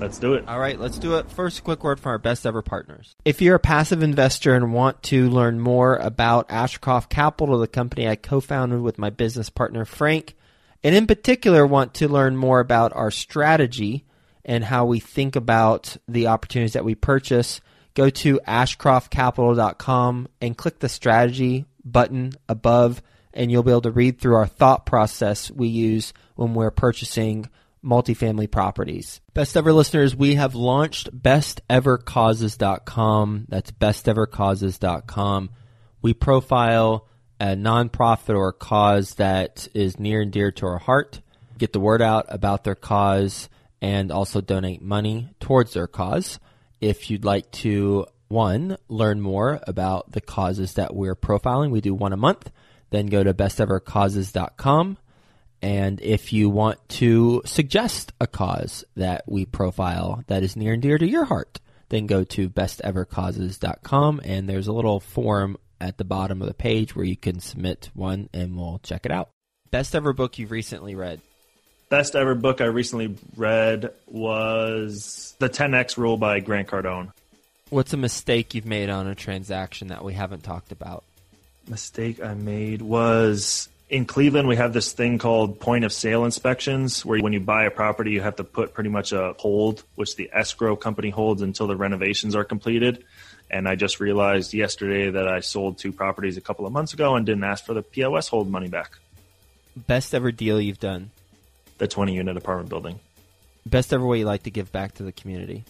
Let's 0.00 0.18
do 0.18 0.32
it. 0.32 0.48
All 0.48 0.58
right, 0.58 0.80
let's 0.80 0.98
do 0.98 1.16
it. 1.16 1.30
First, 1.30 1.62
quick 1.62 1.84
word 1.84 2.00
from 2.00 2.10
our 2.10 2.18
best 2.18 2.46
ever 2.46 2.62
partners. 2.62 3.14
If 3.24 3.42
you're 3.42 3.56
a 3.56 3.60
passive 3.60 4.02
investor 4.02 4.54
and 4.54 4.72
want 4.72 5.02
to 5.04 5.28
learn 5.28 5.60
more 5.60 5.96
about 5.96 6.50
Ashcroft 6.50 7.10
Capital, 7.10 7.58
the 7.58 7.66
company 7.66 8.08
I 8.08 8.16
co 8.16 8.40
founded 8.40 8.80
with 8.80 8.98
my 8.98 9.10
business 9.10 9.50
partner 9.50 9.84
Frank, 9.84 10.36
and 10.82 10.94
in 10.94 11.06
particular 11.06 11.66
want 11.66 11.92
to 11.94 12.08
learn 12.08 12.36
more 12.36 12.60
about 12.60 12.96
our 12.96 13.10
strategy 13.10 14.06
and 14.42 14.64
how 14.64 14.86
we 14.86 15.00
think 15.00 15.36
about 15.36 15.98
the 16.08 16.28
opportunities 16.28 16.72
that 16.72 16.84
we 16.84 16.94
purchase, 16.94 17.60
go 17.94 18.10
to 18.10 18.40
ashcroftcapital.com 18.46 20.28
and 20.40 20.56
click 20.56 20.78
the 20.78 20.88
strategy 20.88 21.64
button 21.84 22.32
above, 22.48 23.02
and 23.32 23.50
you'll 23.50 23.62
be 23.62 23.70
able 23.70 23.80
to 23.82 23.90
read 23.90 24.20
through 24.20 24.36
our 24.36 24.46
thought 24.46 24.86
process 24.86 25.50
we 25.50 25.68
use 25.68 26.12
when 26.36 26.54
we're 26.54 26.70
purchasing 26.70 27.48
multifamily 27.84 28.50
properties. 28.50 29.20
Best 29.34 29.54
ever 29.56 29.72
listeners, 29.72 30.14
we 30.14 30.34
have 30.34 30.54
launched 30.54 31.16
bestevercauses.com. 31.16 33.46
That's 33.48 33.70
bestevercauses.com. 33.70 35.50
We 36.02 36.12
profile 36.14 37.06
a 37.38 37.56
nonprofit 37.56 38.36
or 38.36 38.48
a 38.48 38.52
cause 38.52 39.14
that 39.14 39.68
is 39.74 39.98
near 39.98 40.20
and 40.20 40.30
dear 40.30 40.52
to 40.52 40.66
our 40.66 40.78
heart, 40.78 41.22
get 41.56 41.72
the 41.72 41.80
word 41.80 42.02
out 42.02 42.26
about 42.28 42.64
their 42.64 42.74
cause, 42.74 43.48
and 43.80 44.12
also 44.12 44.42
donate 44.42 44.82
money 44.82 45.30
towards 45.40 45.72
their 45.72 45.86
cause. 45.86 46.38
If 46.80 47.10
you'd 47.10 47.24
like 47.24 47.50
to, 47.52 48.06
one, 48.28 48.76
learn 48.88 49.20
more 49.20 49.60
about 49.66 50.12
the 50.12 50.20
causes 50.20 50.74
that 50.74 50.94
we're 50.94 51.16
profiling, 51.16 51.70
we 51.70 51.80
do 51.80 51.94
one 51.94 52.12
a 52.12 52.16
month, 52.16 52.50
then 52.90 53.06
go 53.06 53.22
to 53.22 53.34
bestevercauses.com 53.34 54.98
and 55.62 56.00
if 56.00 56.32
you 56.32 56.48
want 56.48 56.78
to 56.90 57.42
suggest 57.44 58.12
a 58.20 58.26
cause 58.26 58.84
that 58.96 59.24
we 59.26 59.44
profile 59.44 60.24
that 60.26 60.42
is 60.42 60.56
near 60.56 60.72
and 60.72 60.82
dear 60.82 60.96
to 60.96 61.06
your 61.06 61.26
heart, 61.26 61.60
then 61.90 62.06
go 62.06 62.24
to 62.24 62.48
bestevercauses.com 62.48 64.20
and 64.24 64.48
there's 64.48 64.68
a 64.68 64.72
little 64.72 65.00
form 65.00 65.56
at 65.80 65.98
the 65.98 66.04
bottom 66.04 66.40
of 66.40 66.48
the 66.48 66.54
page 66.54 66.94
where 66.96 67.04
you 67.04 67.16
can 67.16 67.40
submit 67.40 67.90
one 67.94 68.28
and 68.32 68.56
we'll 68.56 68.80
check 68.82 69.04
it 69.04 69.12
out. 69.12 69.28
Best 69.70 69.94
ever 69.94 70.12
book 70.12 70.38
you've 70.38 70.50
recently 70.50 70.94
read? 70.94 71.20
Best 71.90 72.14
ever 72.14 72.36
book 72.36 72.60
I 72.60 72.66
recently 72.66 73.16
read 73.34 73.92
was 74.06 75.34
The 75.40 75.48
10X 75.48 75.96
Rule 75.96 76.16
by 76.16 76.38
Grant 76.38 76.68
Cardone. 76.68 77.10
What's 77.68 77.92
a 77.92 77.96
mistake 77.96 78.54
you've 78.54 78.64
made 78.64 78.88
on 78.88 79.08
a 79.08 79.16
transaction 79.16 79.88
that 79.88 80.04
we 80.04 80.14
haven't 80.14 80.44
talked 80.44 80.70
about? 80.70 81.02
Mistake 81.68 82.22
I 82.22 82.34
made 82.34 82.80
was 82.80 83.68
in 83.88 84.04
Cleveland, 84.04 84.46
we 84.46 84.54
have 84.54 84.72
this 84.72 84.92
thing 84.92 85.18
called 85.18 85.58
point 85.58 85.84
of 85.84 85.92
sale 85.92 86.24
inspections, 86.24 87.04
where 87.04 87.20
when 87.20 87.32
you 87.32 87.40
buy 87.40 87.64
a 87.64 87.72
property, 87.72 88.12
you 88.12 88.20
have 88.20 88.36
to 88.36 88.44
put 88.44 88.72
pretty 88.72 88.90
much 88.90 89.10
a 89.10 89.34
hold, 89.38 89.82
which 89.96 90.14
the 90.14 90.30
escrow 90.32 90.76
company 90.76 91.10
holds 91.10 91.42
until 91.42 91.66
the 91.66 91.74
renovations 91.74 92.36
are 92.36 92.44
completed. 92.44 93.04
And 93.50 93.68
I 93.68 93.74
just 93.74 93.98
realized 93.98 94.54
yesterday 94.54 95.10
that 95.10 95.26
I 95.26 95.40
sold 95.40 95.78
two 95.78 95.90
properties 95.90 96.36
a 96.36 96.40
couple 96.40 96.66
of 96.66 96.72
months 96.72 96.92
ago 96.92 97.16
and 97.16 97.26
didn't 97.26 97.42
ask 97.42 97.66
for 97.66 97.74
the 97.74 97.82
POS 97.82 98.28
hold 98.28 98.48
money 98.48 98.68
back. 98.68 98.92
Best 99.74 100.14
ever 100.14 100.30
deal 100.30 100.60
you've 100.60 100.78
done? 100.78 101.10
The 101.80 101.88
20 101.88 102.14
unit 102.14 102.36
apartment 102.36 102.68
building. 102.68 103.00
Best 103.64 103.92
ever 103.92 104.06
way 104.06 104.18
you 104.18 104.26
like 104.26 104.42
to 104.42 104.50
give 104.50 104.70
back 104.70 104.94
to 104.94 105.02
the 105.02 105.12
community? 105.12 105.64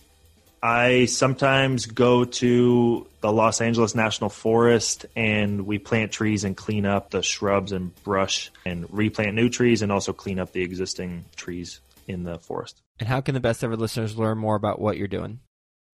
I 0.63 1.07
sometimes 1.07 1.87
go 1.87 2.25
to 2.25 3.07
the 3.21 3.33
Los 3.33 3.61
Angeles 3.61 3.95
National 3.95 4.29
Forest 4.29 5.07
and 5.15 5.67
we 5.67 5.79
plant 5.79 6.11
trees 6.11 6.43
and 6.43 6.57
clean 6.57 6.85
up 6.85 7.11
the 7.11 7.23
shrubs 7.23 7.71
and 7.71 7.95
brush 8.03 8.51
and 8.67 8.87
replant 8.91 9.35
new 9.37 9.49
trees 9.49 9.83
and 9.83 9.93
also 9.93 10.13
clean 10.13 10.41
up 10.41 10.53
the 10.53 10.63
existing 10.63 11.25
trees 11.37 11.81
in 12.09 12.25
the 12.25 12.39
forest. 12.39 12.83
And 12.99 13.09
how 13.09 13.21
can 13.21 13.35
the 13.35 13.41
best 13.41 13.63
ever 13.63 13.77
listeners 13.77 14.19
learn 14.19 14.37
more 14.37 14.57
about 14.57 14.81
what 14.81 14.99
you're 14.99 15.09
doing? 15.09 15.39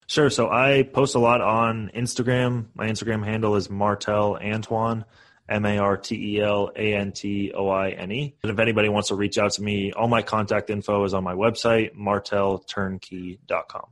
Sure. 0.09 0.31
So 0.31 0.49
I 0.49 0.83
post 0.83 1.15
a 1.15 1.19
lot 1.19 1.41
on 1.43 1.91
Instagram. 1.95 2.67
My 2.75 2.89
Instagram 2.89 3.25
handle 3.25 3.57
is 3.57 3.69
Martel 3.69 4.39
Antoine, 4.43 5.05
M 5.49 5.65
A 5.65 5.79
R 5.79 5.97
T 5.97 6.37
E 6.37 6.41
L 6.41 6.71
A 6.75 6.95
N 6.95 7.13
T 7.13 7.53
O 7.55 7.69
I 7.69 7.91
N 7.91 8.11
E. 8.13 8.35
And 8.43 8.53
if 8.53 8.59
anybody 8.59 8.89
wants 8.89 9.09
to 9.09 9.15
reach 9.15 9.39
out 9.39 9.53
to 9.53 9.63
me, 9.63 9.93
all 9.93 10.09
my 10.09 10.23
contact 10.23 10.71
info 10.71 11.05
is 11.05 11.15
on 11.15 11.25
my 11.25 11.35
website, 11.35 11.95
martelturnkey.com 11.97 13.87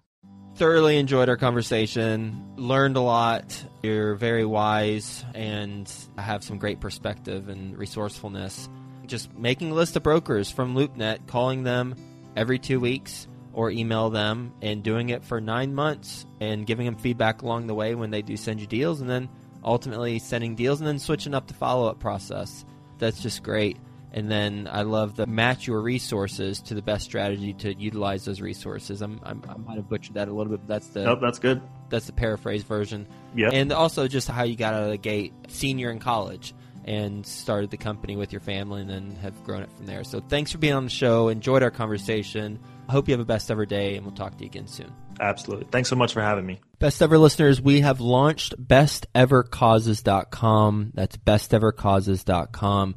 thoroughly 0.57 0.99
enjoyed 0.99 1.29
our 1.29 1.37
conversation, 1.37 2.55
learned 2.57 2.97
a 2.97 3.01
lot. 3.01 3.64
You're 3.83 4.14
very 4.14 4.45
wise 4.45 5.25
and 5.35 5.93
have 6.17 6.45
some 6.45 6.59
great 6.59 6.81
perspective 6.81 7.49
and 7.49 7.77
resourcefulness. 7.77 8.69
Just 9.07 9.37
making 9.37 9.73
a 9.73 9.75
list 9.75 9.97
of 9.97 10.03
brokers 10.03 10.51
from 10.51 10.75
LoopNet, 10.75 11.27
calling 11.27 11.64
them 11.64 11.97
every 12.37 12.59
two 12.59 12.81
weeks 12.81 13.27
or 13.53 13.71
email 13.71 14.11
them 14.11 14.53
and 14.62 14.83
doing 14.83 15.11
it 15.11 15.25
for 15.25 15.40
nine 15.40 15.75
months 15.75 16.27
and 16.40 16.67
giving 16.67 16.87
them 16.87 16.97
feedback 16.97 17.43
along 17.43 17.67
the 17.67 17.75
way 17.75 17.95
when 17.95 18.11
they 18.11 18.23
do 18.23 18.37
send 18.37 18.61
you 18.61 18.67
deals 18.67 19.01
and 19.01 19.09
then 19.09 19.29
ultimately 19.64 20.18
sending 20.18 20.55
deals 20.55 20.81
and 20.81 20.87
then 20.87 20.98
switching 20.98 21.35
up 21.35 21.46
the 21.46 21.55
follow 21.55 21.88
up 21.88 21.98
process. 21.98 22.64
That's 22.98 23.22
just 23.22 23.42
great. 23.42 23.79
And 24.12 24.31
then 24.31 24.68
I 24.70 24.83
love 24.83 25.16
the 25.16 25.27
match 25.27 25.66
your 25.66 25.81
resources 25.81 26.61
to 26.62 26.74
the 26.74 26.83
best 26.83 27.05
strategy 27.05 27.53
to 27.55 27.74
utilize 27.74 28.24
those 28.24 28.40
resources. 28.40 29.03
I'm, 29.03 29.20
I'm 29.24 29.42
i 29.48 29.57
might 29.57 29.77
have 29.77 29.88
butchered 29.88 30.14
that 30.14 30.29
a 30.29 30.33
little 30.33 30.53
bit, 30.53 30.61
but 30.61 30.68
that's 30.68 30.87
the 30.88 31.03
nope, 31.03 31.18
that's 31.20 31.40
good. 31.40 31.61
That's 31.88 32.07
the 32.07 32.12
paraphrase 32.12 32.62
version. 32.62 33.09
Yeah. 33.35 33.50
And 33.53 33.72
also 33.72 34.07
just 34.07 34.29
how 34.29 34.44
you 34.44 34.55
got 34.55 34.72
out 34.72 34.85
of 34.85 34.90
the 34.90 34.98
gate, 34.98 35.33
senior 35.48 35.90
in 35.90 35.98
college, 35.98 36.55
and 36.85 37.27
started 37.27 37.70
the 37.70 37.77
company 37.77 38.14
with 38.14 38.31
your 38.31 38.40
family, 38.40 38.83
and 38.83 38.90
then 38.90 39.16
have 39.16 39.42
grown 39.42 39.64
it 39.64 39.72
from 39.72 39.87
there. 39.87 40.05
So 40.05 40.20
thanks 40.20 40.53
for 40.53 40.59
being 40.59 40.74
on 40.74 40.85
the 40.85 40.90
show. 40.90 41.27
Enjoyed 41.29 41.64
our 41.64 41.72
conversation. 41.72 42.61
I 42.88 42.92
hope 42.92 43.09
you 43.09 43.14
have 43.14 43.20
a 43.20 43.24
best 43.24 43.50
ever 43.50 43.66
day, 43.66 43.96
and 43.96 44.07
we'll 44.07 44.14
talk 44.14 44.37
to 44.37 44.44
you 44.44 44.46
again 44.46 44.68
soon. 44.68 44.92
Absolutely. 45.18 45.66
Thanks 45.72 45.88
so 45.88 45.96
much 45.96 46.12
for 46.12 46.20
having 46.20 46.46
me. 46.46 46.61
Best 46.85 47.01
ever 47.01 47.16
listeners, 47.16 47.62
we 47.62 47.81
have 47.81 48.03
launched 48.03 48.62
bestevercauses.com. 48.62 50.92
That's 50.92 51.16
bestevercauses.com 51.16 52.94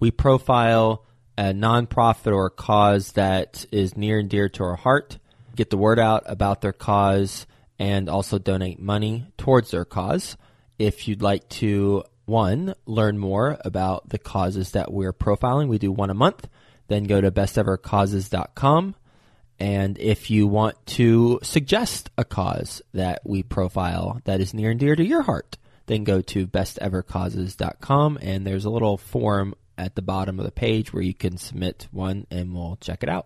we 0.00 0.10
profile 0.10 1.04
a 1.36 1.52
nonprofit 1.52 2.34
or 2.34 2.46
a 2.46 2.50
cause 2.50 3.12
that 3.12 3.66
is 3.70 3.94
near 3.94 4.20
and 4.20 4.30
dear 4.30 4.48
to 4.48 4.64
our 4.64 4.76
heart, 4.76 5.18
get 5.54 5.68
the 5.68 5.76
word 5.76 5.98
out 5.98 6.22
about 6.24 6.62
their 6.62 6.72
cause, 6.72 7.46
and 7.78 8.08
also 8.08 8.38
donate 8.38 8.80
money 8.80 9.26
towards 9.36 9.70
their 9.70 9.84
cause. 9.84 10.38
If 10.78 11.06
you'd 11.06 11.20
like 11.20 11.46
to, 11.60 12.04
one, 12.24 12.72
learn 12.86 13.18
more 13.18 13.58
about 13.66 14.08
the 14.08 14.18
causes 14.18 14.70
that 14.70 14.90
we're 14.90 15.12
profiling, 15.12 15.68
we 15.68 15.76
do 15.76 15.92
one 15.92 16.08
a 16.08 16.14
month, 16.14 16.48
then 16.88 17.04
go 17.04 17.20
to 17.20 17.30
bestevercauses.com. 17.30 18.94
And 19.58 19.98
if 19.98 20.30
you 20.30 20.46
want 20.46 20.84
to 20.86 21.40
suggest 21.42 22.10
a 22.18 22.24
cause 22.24 22.82
that 22.92 23.22
we 23.24 23.42
profile 23.42 24.20
that 24.24 24.40
is 24.40 24.52
near 24.52 24.70
and 24.70 24.80
dear 24.80 24.94
to 24.96 25.04
your 25.04 25.22
heart, 25.22 25.56
then 25.86 26.04
go 26.04 26.20
to 26.20 26.46
bestevercauses.com 26.46 28.18
and 28.20 28.46
there's 28.46 28.64
a 28.64 28.70
little 28.70 28.96
form 28.96 29.54
at 29.78 29.94
the 29.94 30.02
bottom 30.02 30.38
of 30.38 30.44
the 30.44 30.52
page 30.52 30.92
where 30.92 31.02
you 31.02 31.14
can 31.14 31.36
submit 31.36 31.86
one 31.90 32.26
and 32.30 32.54
we'll 32.54 32.76
check 32.80 33.02
it 33.02 33.08
out. 33.08 33.14